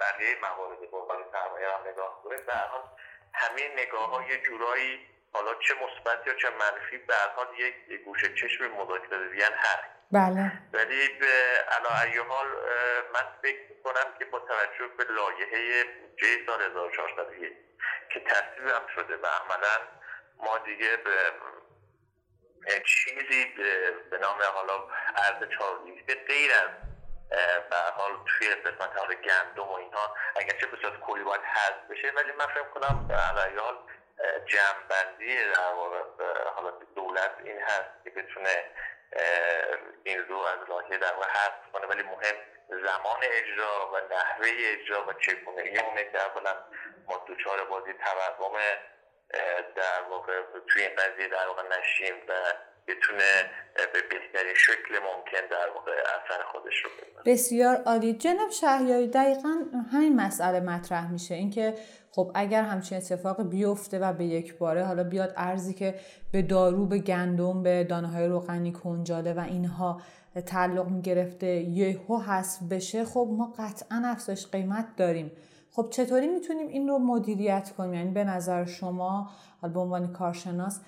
بقیه 0.01 0.37
موارد 0.41 0.91
بازار 0.91 1.25
سرمایه 1.33 1.69
رو 1.69 1.91
نگاه 1.93 2.23
کنید 2.23 2.47
به 2.47 2.53
حال 2.55 2.83
همه 3.33 3.69
نگاه 3.69 4.11
ها 4.11 4.37
جورایی 4.37 5.07
حالا 5.33 5.55
چه 5.55 5.75
مثبت 5.75 6.27
یا 6.27 6.35
چه 6.35 6.51
منفی 6.51 6.99
به 6.99 7.15
حال 7.37 7.47
یک 7.59 8.01
گوشه 8.05 8.35
چشم 8.35 8.65
مذاکره 8.65 9.45
هست. 9.57 9.98
بله. 10.13 10.53
ولی 10.73 11.09
به 11.09 11.27
علا 11.71 12.25
حال 12.29 12.47
من 13.15 13.27
فکر 13.43 13.83
کنم 13.85 14.19
که 14.19 14.25
با 14.25 14.39
توجه 14.39 14.95
به 14.99 15.05
لایحه 15.05 15.85
بودجه 15.85 16.47
سال 16.47 16.63
1401 16.63 17.53
که 18.13 18.21
تصویب 18.21 18.69
هم 18.69 18.87
شده 18.95 19.17
و 19.17 19.27
عملا 19.27 19.77
ما 20.37 20.59
دیگه 20.59 20.97
به 20.97 21.13
چیزی 22.87 23.45
به 24.11 24.19
نام 24.19 24.39
حالا 24.55 24.89
ارز 25.17 25.51
چهاردیسته 25.59 26.15
غیر 26.15 26.53
از 26.53 26.71
به 27.71 27.77
حال 27.77 28.13
توی 28.27 28.49
قسمت 28.49 28.97
حال 28.97 29.15
گندم 29.15 29.69
و 29.69 29.73
اینها 29.73 30.17
اگرچه 30.37 30.67
به 30.67 30.77
صورت 30.83 31.01
کلی 31.01 31.25
باید 31.25 31.41
حذف 31.41 31.91
بشه 31.91 32.13
ولی 32.17 32.33
من 32.33 32.47
فکر 32.47 32.69
کنم 32.75 33.09
به 33.09 33.17
حال 33.61 33.77
جمعبندی 34.47 35.37
در 35.55 35.73
واقع 35.75 36.03
حالا 36.55 36.71
دولت 36.95 37.31
این 37.45 37.59
هست 37.63 38.05
که 38.05 38.11
بتونه 38.11 38.65
این 40.05 40.19
رو 40.19 40.39
از 40.39 40.69
لایحه 40.69 40.99
در 40.99 41.13
واقع 41.13 41.27
حذف 41.27 41.73
کنه 41.73 41.87
ولی 41.87 42.03
مهم 42.03 42.37
زمان 42.69 43.21
اجرا 43.23 43.91
و 43.93 44.15
نحوه 44.15 44.49
اجرا 44.59 45.09
و 45.09 45.13
چگونگی 45.13 45.79
اونه 45.79 46.05
که 46.13 46.19
اولا 46.21 46.55
ما 47.09 47.25
دوچار 47.27 47.65
بازی 47.65 47.93
تورم 47.93 48.59
در 49.77 50.03
واقع 50.11 50.43
توی 50.69 50.83
این 50.83 50.97
قضیه 50.97 51.29
در 51.29 51.47
واقع 51.47 51.63
نشیم 51.79 52.15
و 52.29 52.33
بتونه 52.87 53.51
به 53.93 54.03
بهترین 54.03 54.55
شکل 54.55 54.99
ممکن 54.99 55.47
در 55.51 55.69
واقع 55.69 55.93
اثر 55.93 56.43
خودش 56.43 56.85
رو 56.85 56.91
بسیار 57.27 57.77
عالی. 57.87 58.13
جناب 58.13 58.51
شهریاری 58.51 59.09
دقیقا 59.09 59.55
همین 59.93 60.17
مسئله 60.17 60.61
مطرح 60.61 61.13
میشه. 61.13 61.35
اینکه 61.35 61.75
خب 62.11 62.31
اگر 62.35 62.63
همچین 62.63 62.99
اتفاق 62.99 63.43
بیفته 63.43 63.99
و 63.99 64.13
به 64.13 64.25
یک 64.25 64.59
باره 64.59 64.85
حالا 64.85 65.05
بیاد 65.05 65.33
ارزی 65.37 65.75
که 65.75 65.95
به 66.33 66.43
دارو 66.43 66.87
به 66.87 66.99
گندم 66.99 67.63
به 67.63 67.85
دانه 67.85 68.09
های 68.09 68.27
روغنی 68.27 68.73
کنجاله 68.73 69.33
و 69.33 69.41
اینها 69.41 70.01
تعلق 70.47 70.89
می‌گرفته 70.89 71.47
یهو 71.47 72.19
حذف 72.19 72.63
بشه 72.63 73.05
خب 73.05 73.29
ما 73.33 73.53
قطعا 73.59 74.03
افزایش 74.05 74.47
قیمت 74.47 74.87
داریم. 74.97 75.31
خب 75.73 75.87
چطوری 75.91 76.29
می‌تونیم 76.29 76.69
این 76.69 76.89
رو 76.89 76.99
مدیریت 76.99 77.71
کنیم؟ 77.71 77.95
یعنی 77.95 78.11
به 78.11 78.25
نظر 78.25 78.65
شما 78.65 79.31
به 79.75 79.81
عنوان 79.81 80.13
کارشناس 80.13 80.81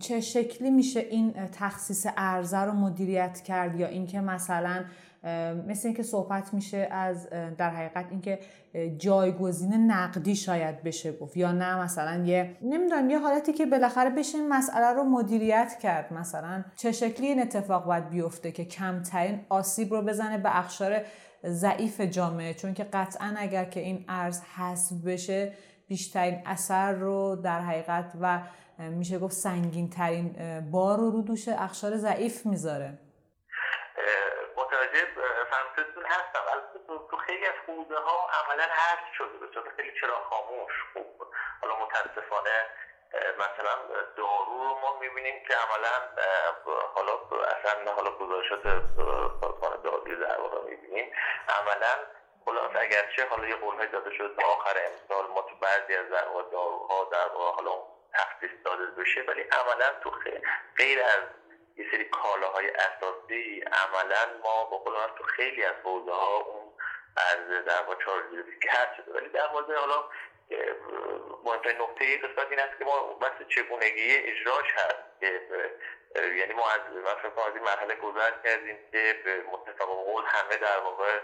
چه 0.00 0.20
شکلی 0.20 0.70
میشه 0.70 1.00
این 1.00 1.32
تخصیص 1.52 2.06
ارزه 2.16 2.58
رو 2.58 2.72
مدیریت 2.72 3.40
کرد 3.40 3.80
یا 3.80 3.86
اینکه 3.86 4.20
مثلا 4.20 4.84
مثل 5.66 5.88
اینکه 5.88 6.02
صحبت 6.02 6.54
میشه 6.54 6.88
از 6.90 7.28
در 7.58 7.70
حقیقت 7.70 8.06
اینکه 8.10 8.38
جایگزین 8.98 9.74
نقدی 9.74 10.36
شاید 10.36 10.82
بشه 10.82 11.12
گفت 11.12 11.36
یا 11.36 11.52
نه. 11.52 11.82
مثلا 11.82 12.24
یه 12.24 12.56
نمی‌دونم 12.62 13.10
یه 13.10 13.18
حالتی 13.18 13.52
که 13.52 13.66
بالاخره 13.66 14.10
بشه 14.10 14.38
مسئله 14.48 14.92
رو 14.92 15.04
مدیریت 15.04 15.78
کرد. 15.82 16.12
مثلا 16.12 16.64
چه 16.76 16.92
شکلی 16.92 17.26
این 17.26 17.42
اتفاق 17.42 17.84
باید 17.84 18.10
بیفته 18.10 18.52
که 18.52 18.64
کمترین 18.64 19.40
آسیب 19.48 19.94
رو 19.94 20.02
بزنه 20.02 20.38
به 20.38 20.58
اخشار 20.58 21.02
ضعیف 21.46 22.00
جامعه؟ 22.00 22.54
چون 22.54 22.74
که 22.74 22.84
قطعا 22.84 23.34
اگر 23.36 23.64
که 23.64 23.80
این 23.80 24.04
ارز 24.08 24.40
حذف 24.40 24.92
بشه 24.92 25.52
بیشترین 25.88 26.38
اثر 26.46 26.92
رو 26.92 27.36
در 27.36 27.60
حقیقت 27.60 28.12
و 28.20 28.42
میشه 28.78 29.18
گفت 29.18 29.34
سنگین 29.34 29.90
ترین 29.90 30.36
بار 30.70 30.98
رو 30.98 31.10
رو 31.10 31.22
دوش 31.22 31.48
اخشار 31.48 31.96
ضعیف 31.96 32.46
می‌ذاره. 32.46 32.98
حوزه 37.96 38.08
ها 38.08 38.30
عملا 38.42 38.62
حذف 38.62 39.14
شده 39.18 39.38
به 39.38 39.48
صورت 39.54 39.76
خیلی 39.76 40.00
چرا 40.00 40.14
خاموش 40.30 40.72
خوب. 40.92 41.26
حالا 41.62 41.76
متاسفانه 41.76 42.66
مثلا 43.38 43.74
دارو 44.16 44.58
رو 44.58 44.78
ما 44.80 44.98
می‌بینیم 45.00 45.44
که 45.48 45.54
عملا 45.54 46.08
حالا 46.94 47.12
اصلا 47.44 47.92
حالا 47.92 48.10
گزارشات 48.10 48.62
سازمان 49.40 49.82
داروی 49.84 50.16
در 50.16 50.40
واقع 50.40 50.70
می‌بینیم. 50.70 51.12
عملا 51.48 51.94
خلاص 52.44 52.70
اگرچه 52.74 53.28
حالا 53.28 53.48
یه 53.48 53.56
قولهای 53.56 53.88
داده 53.88 54.10
شد 54.10 54.40
آخر 54.44 54.76
امسال 54.86 55.26
ما 55.26 55.42
تو 55.42 55.56
بعضی 55.60 55.94
از 55.94 56.10
در 56.10 56.24
داروها 56.52 57.08
در 57.12 57.28
حالا 57.28 57.82
تخصیص 58.14 58.50
داده 58.64 58.86
بشه 58.86 59.20
ولی 59.20 59.42
عملا 59.42 60.00
تو 60.02 60.10
غیر 60.76 61.02
از 61.02 61.22
یه 61.76 61.90
سری 61.90 62.04
کالاهای 62.04 62.70
اساسی 62.70 63.60
عملا 63.60 64.38
ما 64.42 64.64
با 64.64 64.78
قول 64.78 64.94
تو 65.18 65.24
خیلی 65.24 65.64
از 65.64 65.74
حوزه 65.84 66.12
ها 66.12 66.36
اون 66.36 66.65
از 67.16 67.64
در 67.64 67.82
واقع 67.82 68.04
کرد 68.62 68.94
شده. 68.96 69.12
ولی 69.12 69.28
در 69.28 69.50
مورد 69.52 69.70
حالا 69.70 70.04
مهمترین 71.44 71.76
نقطه 71.76 72.16
قسمت 72.16 72.50
این 72.50 72.60
است 72.60 72.78
که 72.78 72.84
ما 72.84 73.02
بحث 73.02 73.42
چگونگی 73.48 74.16
اجراش 74.16 74.72
هست 74.74 75.20
که 75.20 75.40
یعنی 76.22 76.52
ما 76.54 76.70
از 76.70 76.80
من 76.80 77.42
از 77.46 77.54
این 77.54 77.64
مرحله 77.64 77.94
گذر 77.94 78.30
کردیم 78.44 78.78
که 78.92 79.20
به 79.24 79.42
متفق 79.52 79.86
قول 79.86 80.24
همه 80.26 80.56
در 80.56 80.78
واقع 80.78 81.20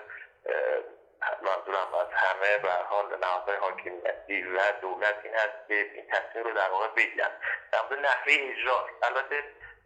منظورم 1.43 1.95
از 1.95 2.07
همه 2.13 2.59
به 2.59 2.73
حال 2.73 3.19
نهادهای 3.21 3.57
حاکمیتی 3.57 4.43
و 4.43 4.61
دولت 4.81 5.21
این 5.25 5.35
هست 5.35 5.69
که 5.69 5.91
این 5.95 6.07
تصمیم 6.07 6.45
رو 6.45 6.53
در 6.53 6.69
واقع 6.69 6.89
بگیرن. 6.89 7.31
در 7.73 7.83
مورد 7.83 8.01
نحوه 8.07 8.33
اجرا 8.33 8.89
البته 9.03 9.45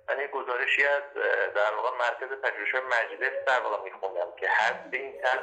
من 0.09 0.21
یک 0.21 0.31
گزارشی 0.31 0.87
از 0.87 1.03
در 1.55 1.75
واقع 1.75 1.99
مرکز 1.99 2.41
پژوهش 2.43 2.75
مجلس 2.75 3.45
در 3.47 3.61
واقع 3.61 3.85
میخوندم 3.85 4.37
که 4.37 4.49
هست 4.51 4.89
این 4.93 5.23
طرح 5.23 5.43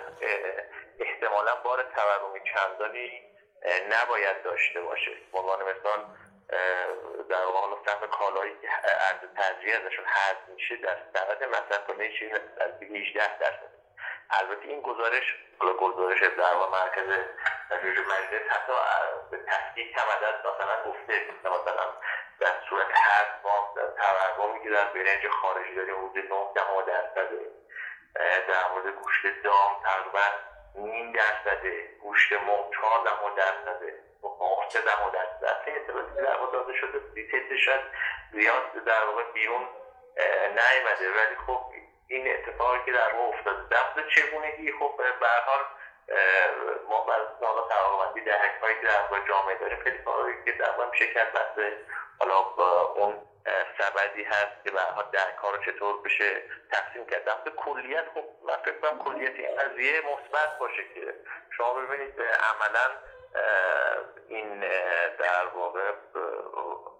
احتمالا 0.99 1.55
بار 1.55 1.83
تورمی 1.95 2.41
چندانی 2.53 3.21
نباید 3.89 4.43
داشته 4.43 4.81
باشه. 4.81 5.11
عنوان 5.33 5.59
مثال 5.63 6.05
در 7.29 7.45
واقع 7.45 7.59
حالا 7.59 7.77
سهم 7.85 8.07
کالایی 8.07 8.55
که 8.61 8.67
ارز 8.83 9.33
ترجیح 9.37 9.75
ازشون 9.75 10.05
حذف 10.05 10.49
میشه 10.55 10.75
در 10.75 10.97
سبد 11.13 11.43
مصرف 11.43 11.87
کننده 11.87 12.09
چیزی 12.09 12.31
نزدیک 12.31 12.91
18 12.91 13.37
درصد. 13.37 13.73
البته 14.29 14.67
این 14.67 14.81
گزارش 14.81 15.35
گزارش 15.79 16.19
در 16.23 16.53
واقع 16.53 16.83
مرکز 16.83 17.25
پژوهش 17.69 17.97
مجلس 17.97 18.49
حتی 18.49 18.73
به 19.31 19.37
تصدیق 19.37 19.97
هم 19.97 20.07
مثلا 20.39 20.91
گفته 20.91 21.21
مثلا 21.45 21.93
در 22.39 22.53
صورت 22.69 22.87
هر 22.93 23.25
ما 23.43 23.73
تورمی 23.97 24.63
که 24.63 24.69
در 24.69 24.85
برنج 24.85 25.27
خارجی 25.27 25.75
داریم 25.75 25.95
حدود 25.95 26.17
9 26.17 26.53
دهم 26.55 26.81
درصد. 26.87 27.29
در 28.47 28.71
مورد 28.71 28.95
گوشت 28.95 29.43
دام 29.43 29.83
تقریبا 29.83 30.19
نیم 30.75 31.11
درصد. 31.11 31.65
گوشت 32.01 32.33
مرغ 32.33 32.71
4 32.81 33.03
دهم 33.03 33.35
درصد. 33.35 33.81
مرغ 34.23 34.69
3 34.69 34.81
دهم 34.81 35.09
درصد. 35.09 35.63
اطلاعاتی 35.67 36.21
در 36.21 36.37
واقع 36.37 36.51
داده 36.51 36.73
شده. 36.73 36.99
دیتیلش 37.13 37.65
شاید 37.65 37.81
زیاد 38.31 38.83
در 38.85 39.05
واقع 39.05 39.23
بیرون 39.31 39.67
نیامده 40.47 41.09
ولی 41.09 41.35
خب 41.47 41.73
این 42.07 42.35
اتفاقی 42.35 42.79
که 42.85 42.91
در 42.91 43.13
ما 43.13 43.23
افتاده 43.23 43.67
در 43.69 44.09
چگونگی 44.09 44.71
خب 44.71 44.97
به 44.97 45.27
حال 45.45 45.65
ما 46.89 47.05
بعد 47.05 47.39
حالا 48.31 48.43
توانمندی 48.43 48.51
در 48.51 48.59
هایی 48.61 48.75
که 48.81 48.87
در 48.87 49.27
جامعه 49.27 49.57
داریم 49.57 49.79
خیلی 49.83 49.97
کارهایی 49.97 50.35
که 50.45 50.51
در 50.51 50.69
واقع 50.69 50.89
میشه 50.91 51.13
کرد 51.13 51.33
حالا 52.19 52.37
اون 52.95 53.21
سبدی 53.77 54.23
هست 54.23 54.63
که 54.63 54.71
برها 54.71 55.01
درک 55.01 55.35
ها 55.37 55.51
رو 55.51 55.63
چطور 55.65 56.01
بشه 56.01 56.43
تقسیم 56.71 57.05
کرد. 57.05 57.25
در 57.25 57.51
کلیت 57.57 58.05
خب 58.13 58.23
من 58.43 58.55
فکر 58.55 58.79
کنم 58.79 58.99
کلیت 58.99 59.35
این 59.35 59.55
قضیه 59.55 60.01
مثبت 60.01 60.59
باشه 60.59 60.83
که 60.93 61.13
شما 61.57 61.73
ببینید 61.73 62.21
عملا 62.21 62.91
این 64.27 64.59
در 65.19 65.45
واقع 65.55 65.91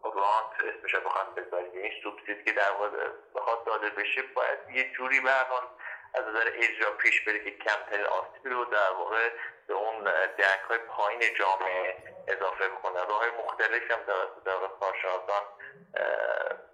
رانت 0.04 0.78
اسمش 0.78 0.96
بخوام 0.96 1.36
بذاریم. 1.36 1.72
این 1.74 1.92
سوبسید 2.04 2.46
که 2.46 2.52
در 2.52 2.72
واقع 2.72 3.10
بخواد 3.36 3.66
داده 3.66 3.90
بشه 3.90 4.22
باید 4.22 4.60
یه 4.74 4.92
جوری 4.94 5.20
به 5.20 5.32
از 6.14 6.24
نظر 6.28 6.52
اجرا 6.54 6.92
پیش 6.92 7.22
بره 7.22 7.40
که 7.40 7.52
کمترین 7.52 8.06
آسیبی 8.06 8.50
رو 8.50 8.66
در 8.66 8.92
واقع 8.92 9.30
به 9.68 9.74
اون 9.74 10.04
درک 10.38 10.62
های 10.70 10.78
پایین 10.78 11.22
جامعه 11.40 11.96
اضافه 12.28 12.68
بکنه 12.68 13.04
راه 13.04 13.26
مختلف 13.46 13.92
هم 13.92 14.00
در 14.46 14.68
کارشناسان 14.80 15.44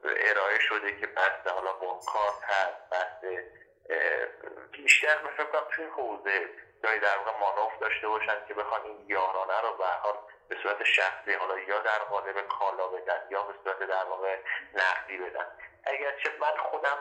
ارائه 0.04 0.60
شده 0.60 1.00
که 1.00 1.08
بحث 1.08 1.48
حالا 1.48 1.74
کارت 1.74 2.44
هست 2.44 2.90
بحث 2.92 3.26
بیشتر 4.72 5.18
مثل 5.22 5.44
کنم 5.44 5.64
توی 5.76 5.86
حوزه 5.86 6.50
جایی 6.84 7.00
در 7.00 7.18
واقع 7.18 7.40
مانوف 7.40 7.80
داشته 7.80 8.08
باشن 8.08 8.46
که 8.48 8.54
بخوان 8.54 8.84
این 8.84 9.06
یارانه 9.08 9.62
رو 9.62 9.78
به 9.78 9.86
حال 9.86 10.18
به 10.50 10.58
صورت 10.64 10.84
شخصی 10.84 11.34
حالا 11.34 11.60
یا 11.60 11.80
در 11.80 12.00
قالب 12.00 12.48
کالا 12.48 12.88
بدن 12.88 13.22
یا 13.30 13.44
به 13.44 13.54
صورت 13.64 13.80
در 13.80 14.04
واقع 14.04 14.38
نقدی 14.74 15.18
بدن 15.18 15.46
اگرچه 15.84 16.30
من 16.40 16.58
خودم 16.58 16.98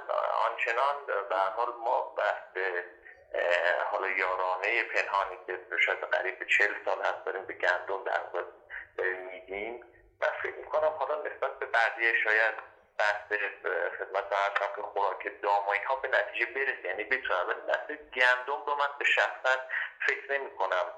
آنچنان 0.51 1.07
به 1.29 1.37
حال 1.37 1.75
ما 1.85 2.01
بحث 2.01 2.65
حالا 3.91 4.09
یارانه 4.09 4.83
پنهانی 4.83 5.39
که 5.47 5.61
شاید 5.79 6.01
قریب 6.01 6.39
به 6.39 6.45
چل 6.45 6.75
سال 6.85 7.03
هست 7.03 7.25
داریم 7.25 7.45
به 7.45 7.55
گندم 7.55 8.05
در 8.05 8.21
واقع 8.21 8.43
میدیم 9.15 9.85
من 10.21 10.29
فکر 10.43 10.57
می‌کنم 10.57 10.89
حالا 10.89 11.23
نسبت 11.23 11.59
به 11.59 11.67
بعدی 11.67 12.23
شاید 12.25 12.55
بحث 12.99 13.33
خدمت 13.99 14.33
هستم 14.33 14.77
که 14.77 14.83
خوراک 14.83 15.43
دام 15.43 15.67
و 15.67 15.71
اینها 15.71 15.97
به 15.97 16.09
نتیجه 16.09 16.47
برسه. 16.47 16.85
یعنی 16.85 17.05
بتونم 17.05 17.49
ولی 17.49 17.61
بحث 17.61 17.87
گندم 17.87 18.65
رو 18.67 18.75
من 18.75 18.89
به 18.99 19.05
شخصا 19.05 19.61
فکر 20.07 20.33
نمی 20.33 20.51
کنم 20.51 20.93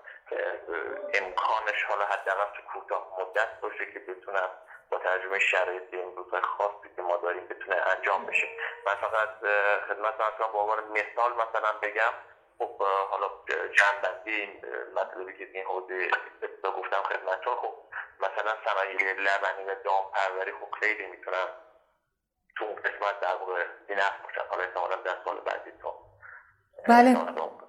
امکانش 1.14 1.84
حالا 1.88 2.04
حداقل 2.04 2.56
تو 2.56 2.62
کوتاه 2.72 3.16
مدت 3.20 3.60
باشه 3.60 3.92
که 3.92 3.98
بتونم 3.98 4.48
با 4.90 4.98
ترجمه 4.98 5.38
شرایط 5.38 5.94
این 5.94 6.16
روزهای 6.16 6.42
خاصی 6.42 6.94
که 6.96 7.02
ما 7.02 7.16
داریم 7.16 7.48
بتونه 7.48 7.76
انجام 7.96 8.26
بشه. 8.26 8.48
من 8.86 8.94
فقط 8.94 9.28
خدمت 9.88 10.14
هستم 10.20 10.52
با 10.52 10.60
عنوان 10.60 10.78
مثال 10.88 11.32
مثلا 11.32 11.72
بگم 11.82 12.12
خب 12.58 12.82
حالا 12.82 13.28
بندی 14.02 14.30
این 14.30 14.64
مطلبی 14.94 15.38
که 15.38 15.50
این 15.52 15.64
حوزه 15.64 16.10
گفتم 16.64 17.02
خدمتتون 17.02 17.56
خب 17.56 17.74
مثلا 18.20 18.56
صنایع 18.64 19.12
لبنی 19.12 19.64
و 19.64 19.74
دام 19.74 20.10
پروری 20.12 20.52
خب 20.52 20.70
خیلی 20.80 21.06
می‌تونن 21.06 21.46
تو 22.56 22.64
اون 22.64 22.76
قسمت 22.76 23.20
در 23.20 23.36
واقع 23.36 23.64
نفت 23.88 24.22
باشن. 24.22 24.48
حالا 24.50 24.62
احتمالا 24.62 24.96
در 24.96 25.16
سال 25.24 25.40
بعدی 25.40 25.72
تو 25.82 25.94
بله. 26.88 27.59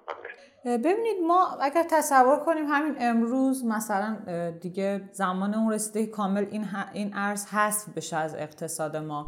ببینید 0.64 1.16
ما 1.26 1.48
اگر 1.60 1.86
تصور 1.90 2.36
کنیم 2.36 2.66
همین 2.68 2.94
امروز 3.00 3.64
مثلا 3.64 4.16
دیگه 4.60 5.08
زمان 5.12 5.54
اون 5.54 5.72
رسیده 5.72 6.06
کامل 6.06 6.46
این, 6.50 6.66
این 6.92 7.10
ارز 7.14 7.46
حذف 7.46 7.88
بشه 7.88 8.16
از 8.16 8.34
اقتصاد 8.34 8.96
ما 8.96 9.26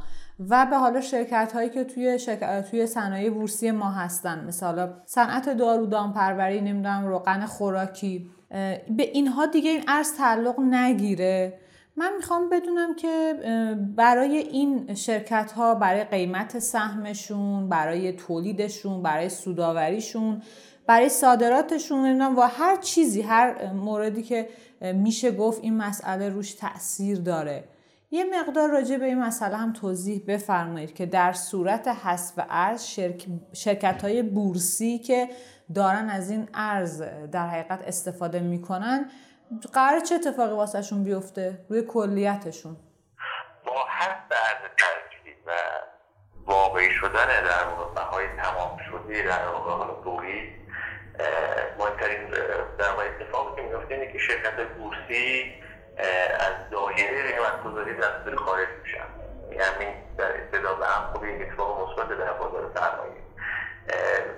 و 0.51 0.67
به 0.71 0.77
حالا 0.77 1.01
شرکت 1.01 1.53
هایی 1.55 1.71
که 1.71 1.85
توی 1.85 2.19
توی 2.71 2.87
صنایع 2.87 3.31
بورسی 3.31 3.71
ما 3.71 3.91
هستن 3.91 4.45
مثلا 4.45 4.95
صنعت 5.07 5.49
دارو 5.49 5.87
دامپروری 5.87 6.61
نمی‌دونم 6.61 7.07
روغن 7.07 7.47
خوراکی 7.47 8.31
به 8.51 9.03
اینها 9.13 9.47
دیگه 9.47 9.71
این 9.71 9.85
ارز 9.89 10.17
تعلق 10.17 10.61
نگیره. 10.61 11.59
من 11.97 12.13
می‌خوام 12.17 12.49
بدونم 12.49 12.95
که 12.95 13.35
برای 13.97 14.37
این 14.37 14.95
شرکت 14.95 15.53
ها 15.53 15.75
برای 15.75 16.05
قیمت 16.05 16.59
سهمشون 16.59 17.69
برای 17.69 18.13
تولیدشون 18.13 19.03
برای 19.03 19.29
سوداوریشون 19.29 20.43
برای 20.87 21.09
صادراتشون 21.09 22.23
و 22.23 22.41
هر 22.41 22.77
چیزی 22.77 23.23
هر 23.23 23.73
موردی 23.73 24.23
که 24.23 24.49
میشه 24.81 25.31
گفت 25.31 25.63
این 25.63 25.77
مسئله 25.77 26.29
روش 26.29 26.55
تاثیر 26.55 27.21
داره. 27.21 27.65
یه 28.11 28.25
مقدار 28.25 28.71
راجع 28.71 28.97
به 28.97 29.05
این 29.05 29.19
مسئله 29.19 29.57
هم 29.57 29.73
توضیح 29.73 30.25
بفرمایید 30.29 30.95
که 30.95 31.07
در 31.07 31.33
صورت 31.33 31.89
حذف 31.89 32.41
ارز 32.51 32.85
شرک... 32.85 33.27
شرکت 33.53 34.05
های 34.05 34.23
بورسی 34.23 34.99
که 34.99 35.29
دارن 35.75 36.11
از 36.11 36.31
این 36.31 36.49
ارز 36.55 37.03
در 37.33 37.49
حقیقت 37.49 37.83
استفاده 37.87 38.41
می‌کنن 38.41 39.11
قرار 39.73 40.01
چه 40.01 40.15
اتفاقی 40.15 40.55
واسهشون 40.55 41.05
بیفته؟ 41.05 41.65
روی 41.69 41.83
کلیتشون. 41.83 42.77
با 43.67 43.85
هر 43.89 44.11
ارز 44.11 45.47
و 45.47 45.51
واقعی 46.47 46.91
شدن 46.91 47.27
در 47.27 47.65
واقع 47.69 47.95
بهای 47.95 48.27
تمام 48.43 48.79
شده 48.91 49.23
در 49.23 49.49
واقع 49.49 49.95
مهمترین 51.79 52.31
در 52.79 52.91
واقع 52.91 53.05
اتفاقی 53.05 53.63
که 53.63 53.69
میفته 53.69 53.95
اینه 53.95 54.13
که 54.13 54.19
شرکت 54.19 54.69
بورسی 54.79 55.55
از 56.41 56.71
دایره 56.71 57.33
قیمت 57.33 57.63
گذاری 57.65 57.95
در 57.95 58.37
خارج 58.37 58.69
میشن 58.83 59.07
یعنی 59.51 59.95
در 60.19 60.41
ابتدا 60.41 60.75
به 60.75 60.87
هم 60.87 61.13
خوبی 61.13 61.29
اتفاق 61.29 61.91
مثبت 61.91 62.09
در 62.19 62.33
بازار 62.33 62.71
سرمایه. 62.75 63.25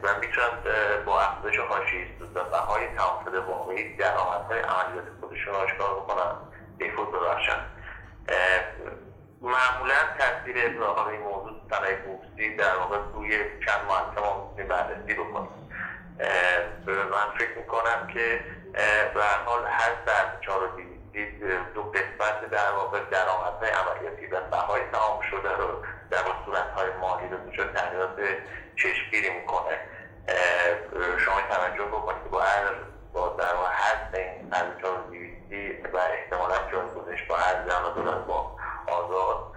و 0.03 0.19
می‌تونن 0.21 1.05
با 1.07 1.21
افزایش 1.21 1.59
حاشیه 1.59 2.07
و 2.35 2.45
بهای 2.45 2.87
تمام 2.97 3.25
شده 3.25 3.41
واقعی 3.41 3.97
درآمدهای 3.97 4.61
عملیات 4.61 5.05
خودشون 5.21 5.55
آشکار 5.55 5.95
بکنن 5.95 6.35
بیفوت 6.79 7.09
ببخشن 7.09 7.61
معمولا 9.41 9.95
تاثیر 10.19 10.57
ابراهام 10.67 11.09
این 11.09 11.21
موضوع 11.21 11.53
صنایع 11.71 11.97
بورسی 11.97 12.57
در 12.57 12.77
واقع 12.77 12.99
روی 13.15 13.39
چند 13.67 13.81
معلفه 13.89 14.21
ما 14.21 14.49
می‌تونیم 14.49 14.69
بررسی 14.69 15.15
بکنیم 15.15 15.66
من 16.87 17.39
فکر 17.39 17.59
می‌کنم 17.59 18.07
که 18.15 18.41
به 19.15 19.25
حال 19.47 19.67
هر 19.67 19.91
در 20.07 20.41
چهار 20.41 20.65
و 20.65 20.71
دو 21.75 21.83
قسمت 21.83 22.51
در 22.51 22.73
واقع 22.73 23.01
درآمدهای 23.11 23.71
عملیاتی 23.71 24.27
و 24.27 24.41
بهای 24.41 24.81
تمام 24.93 25.21
شده 25.31 25.53
رو 25.57 25.83
در 26.11 26.19
صورتهای 26.45 26.91
مالی 27.01 27.29
رو 27.29 27.51
دچار 27.51 27.67
تغییرات 27.67 28.17
چشمگیری 28.77 29.31
می‌کنه 29.31 29.79
شما 31.19 31.41
توجه 31.41 31.85
بکنید 31.85 32.23
که 32.23 32.29
با 32.29 32.41
هر 32.41 32.75
با 33.13 33.29
در 33.29 33.55
واقع 33.55 33.69
حد 33.69 34.17
این 34.17 34.55
از 34.55 34.67
چهار 34.83 35.05
و 35.93 35.97
احتمالا 35.97 36.55
جایگزینش 36.73 37.23
با 37.23 37.37
هر 37.37 37.55
زن 37.69 37.95
دلار 37.95 38.19
با 38.19 38.57
آزاد 38.87 39.53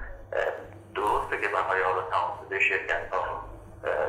درسته 0.95 1.41
که 1.41 1.48
بهای 1.48 1.82
حالا 1.82 2.02
تمام 2.02 2.39
شده 2.45 2.60
شرکت 2.60 3.13
ها 3.13 3.50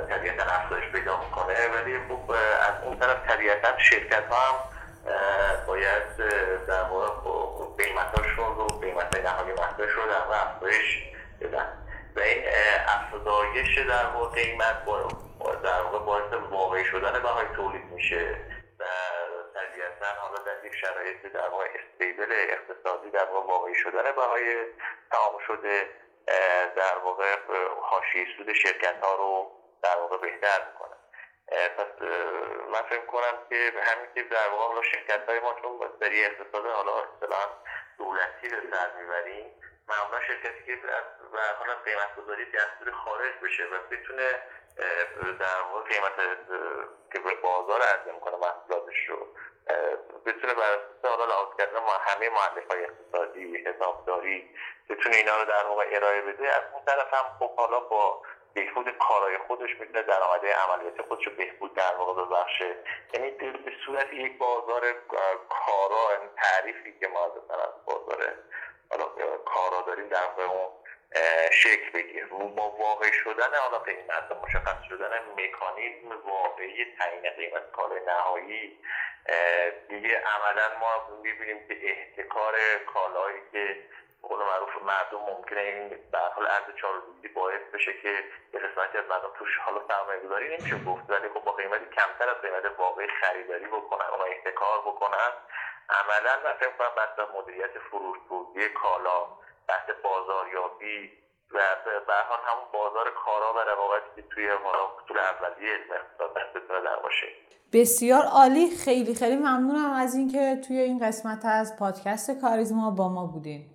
طبیعتا 0.08 0.42
افزایش 0.42 0.84
پیدا 0.92 1.20
می‌کنه 1.20 1.54
ولی 1.68 1.98
خب 2.08 2.30
از 2.30 2.84
اون 2.84 2.98
طرف 2.98 3.28
طبیعتا 3.28 3.78
شرکت 3.78 4.24
ها 4.30 4.36
هم 4.36 4.54
باید 5.66 6.16
در 6.66 6.82
واقع 6.82 7.84
قیمتاشون 7.84 8.56
رو 8.56 8.66
قیمت 8.66 9.20
نهایی 9.24 9.52
محصولش 9.52 9.90
رو 9.90 10.02
در 10.02 10.20
واقع 10.20 10.36
افزایش 10.42 11.04
بدن 11.40 11.68
و 12.16 12.20
این 12.20 12.44
افزایش 12.86 13.78
در 13.78 14.06
واقع 14.06 14.34
قیمت 14.34 14.84
در 15.62 15.82
واقع 15.82 15.98
باعث 15.98 16.32
واقعی 16.50 16.84
شدن 16.84 17.22
بهای 17.22 17.46
تولید 17.56 17.84
میشه 17.84 18.36
و 18.78 18.84
طبیعتا 19.54 20.20
حالا 20.20 20.42
در 20.46 20.66
یک 20.66 20.74
شرایط 20.74 21.32
در 21.34 21.48
واقع 21.48 21.64
استیبل 21.64 22.32
اقتصادی 22.32 23.10
در 23.10 23.24
واقع 23.24 23.52
واقعی 23.52 23.74
تمام 25.10 25.38
شده 25.46 25.90
در 26.76 26.98
واقع 27.04 27.36
حاشیه 27.82 28.26
سود 28.36 28.52
شرکت 28.52 29.04
ها 29.04 29.14
رو 29.14 29.50
در 29.82 29.96
واقع 29.96 30.16
بهتر 30.16 30.66
می‌کنه. 30.66 30.96
پس 31.78 32.02
من 32.72 32.82
فکر 32.82 33.06
کنم 33.06 33.46
که 33.48 33.72
همین 33.82 34.14
که 34.14 34.22
در 34.22 34.48
واقع 34.48 34.82
شرکت 34.82 35.28
های 35.28 35.40
ما 35.40 35.54
چون 35.62 35.80
سری 36.00 36.24
اقتصاد 36.24 36.66
حالا 36.66 36.92
اصطلاحا 37.02 37.46
دولتی 37.98 38.48
به 38.48 38.62
سر 38.70 38.90
می‌بریم 38.96 39.60
معمولا 39.88 40.20
شرکتی 40.26 40.64
که 40.66 40.78
و 41.32 41.38
حالا 41.58 41.74
قیمت 41.74 42.16
گذاری 42.16 42.44
دستور 42.52 42.92
خارج 42.92 43.32
بشه 43.42 43.64
و 43.64 43.78
بتونه 43.90 44.42
در 45.40 45.62
واقع 45.72 45.88
قیمت 45.88 46.16
که 47.12 47.18
به 47.20 47.34
بازار 47.34 47.82
عرضه 47.82 48.12
می‌کنه 48.12 48.36
محصولاتش 48.36 49.08
رو 49.08 49.26
بتونه 50.26 50.54
بر 50.54 50.72
اساس 50.72 51.10
حالا 51.10 51.24
لحاظ 51.24 51.48
کردن 51.58 51.78
ما 51.78 51.92
همه 51.92 52.28
معلف 52.28 52.70
های 52.70 52.84
اقتصادی 52.84 53.64
حسابداری 53.66 54.50
بتونه 54.90 55.16
اینا 55.16 55.36
رو 55.36 55.44
در 55.44 55.66
واقع 55.66 55.84
ارائه 55.92 56.20
بده. 56.20 56.48
از 56.48 56.62
اون 56.72 56.84
طرف 56.84 57.14
هم 57.14 57.38
خب 57.38 57.56
حالا 57.56 57.80
با 57.80 58.22
بهبود 58.54 58.98
کارهای 58.98 59.38
خودش 59.38 59.70
می‌تونه 59.80 60.02
درآمده 60.02 60.54
عملیات 60.54 61.02
خودش 61.02 61.26
رو 61.26 61.32
بهبود 61.32 61.74
در 61.74 61.94
واقع 61.94 62.24
ببخشه. 62.24 62.76
یعنی 63.14 63.30
به 63.30 63.72
صورت 63.86 64.12
یک 64.12 64.38
بازار 64.38 64.92
کارا 65.48 66.12
یعنی 66.12 66.30
تعریفی 66.36 66.98
که 67.00 67.08
ما 67.08 67.24
از 67.24 67.32
بازار 67.84 68.34
حالا 68.90 69.04
کارا 69.36 69.80
داریم 69.86 70.08
در 70.08 70.24
واقع 70.24 70.42
اون 70.42 70.70
شکل 71.52 71.90
بگیر 71.90 72.24
رو 72.24 72.48
با 72.48 72.70
واقع 72.70 73.10
شدن 73.12 73.54
حالا 73.54 73.78
قیمت 73.78 74.32
مشخص 74.42 74.82
شدن 74.88 75.10
مکانیزم 75.36 76.28
واقعی 76.28 76.84
تعیین 76.98 77.30
قیمت 77.30 77.72
کالای 77.72 78.00
نهایی 78.06 78.78
دیگه 79.88 80.18
عملا 80.18 80.78
ما 80.80 81.16
می‌بینیم 81.22 81.68
که 81.68 81.76
احتکار 81.82 82.54
کالایی 82.86 83.40
که 83.52 83.76
قول 84.22 84.38
معروف 84.38 84.82
مردم 84.82 85.18
ممکنه 85.18 85.60
این 85.60 85.88
به 85.88 86.18
حال 86.18 86.46
ارز 86.46 86.76
چهارروزی 86.80 87.28
باعث 87.28 87.60
بشه 87.74 87.92
که 88.02 88.24
یه 88.54 88.60
قسمتی 88.60 88.98
از 88.98 89.04
مردم 89.10 89.30
توش 89.38 89.58
حالا 89.58 89.80
سرمایه 89.88 90.20
گذاری 90.20 90.56
نمیشه 90.56 90.84
گفت 90.84 91.10
ولی 91.10 91.28
خب 91.28 91.44
با 91.44 91.52
قیمتی 91.52 91.86
کمتر 91.86 92.28
از 92.28 92.36
قیمت 92.42 92.78
واقعی 92.78 93.08
خریداری 93.08 93.66
بکنن 93.66 94.06
اون 94.06 94.20
احتکار 94.20 94.80
بکنن. 94.80 95.32
عملا 95.90 96.40
من 96.44 96.52
فکر 96.52 96.70
کنم 96.70 96.94
بحث 96.96 97.28
مدیریت 97.34 97.78
فروشگویی 97.78 98.68
کالا 98.68 99.26
بحث 99.68 99.90
بازاریابی 100.02 101.12
و 101.54 101.58
به 102.06 102.12
حال 102.28 102.38
همون 102.48 102.64
بازار 102.72 103.06
کارا 103.24 103.52
و 103.54 103.58
رقابتی 103.70 104.10
که 104.16 104.22
توی 104.34 104.48
طول 105.08 105.18
اولیه 105.18 105.72
اقتصاد 105.94 106.30
بتونه 106.54 106.80
در 106.84 106.96
باشه 107.02 107.26
بسیار 107.72 108.22
عالی. 108.22 108.70
خیلی 108.84 109.14
خیلی 109.14 109.36
ممنونم 109.36 109.92
از 109.92 110.14
اینکه 110.14 110.56
توی 110.68 110.78
این 110.78 111.06
قسمت 111.06 111.44
از 111.44 111.76
پادکست 111.78 112.40
کاریزما 112.40 112.90
با 112.90 113.08
ما 113.08 113.26
بودین. 113.26 113.66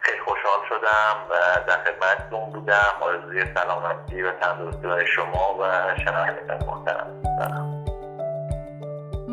خیلی 0.00 0.20
خوشحال 0.20 0.58
شدم 0.68 1.26
و 1.30 1.34
در 1.66 1.84
خدمتتون 1.84 2.50
بودم. 2.50 2.98
آرزوی 3.00 3.54
سلامتی 3.54 4.22
و 4.22 4.32
تندرستی 4.32 4.82
برای 4.82 5.06
شما 5.06 5.56
و 5.60 5.64
شنوندگان 5.96 6.64
محترم. 6.66 7.73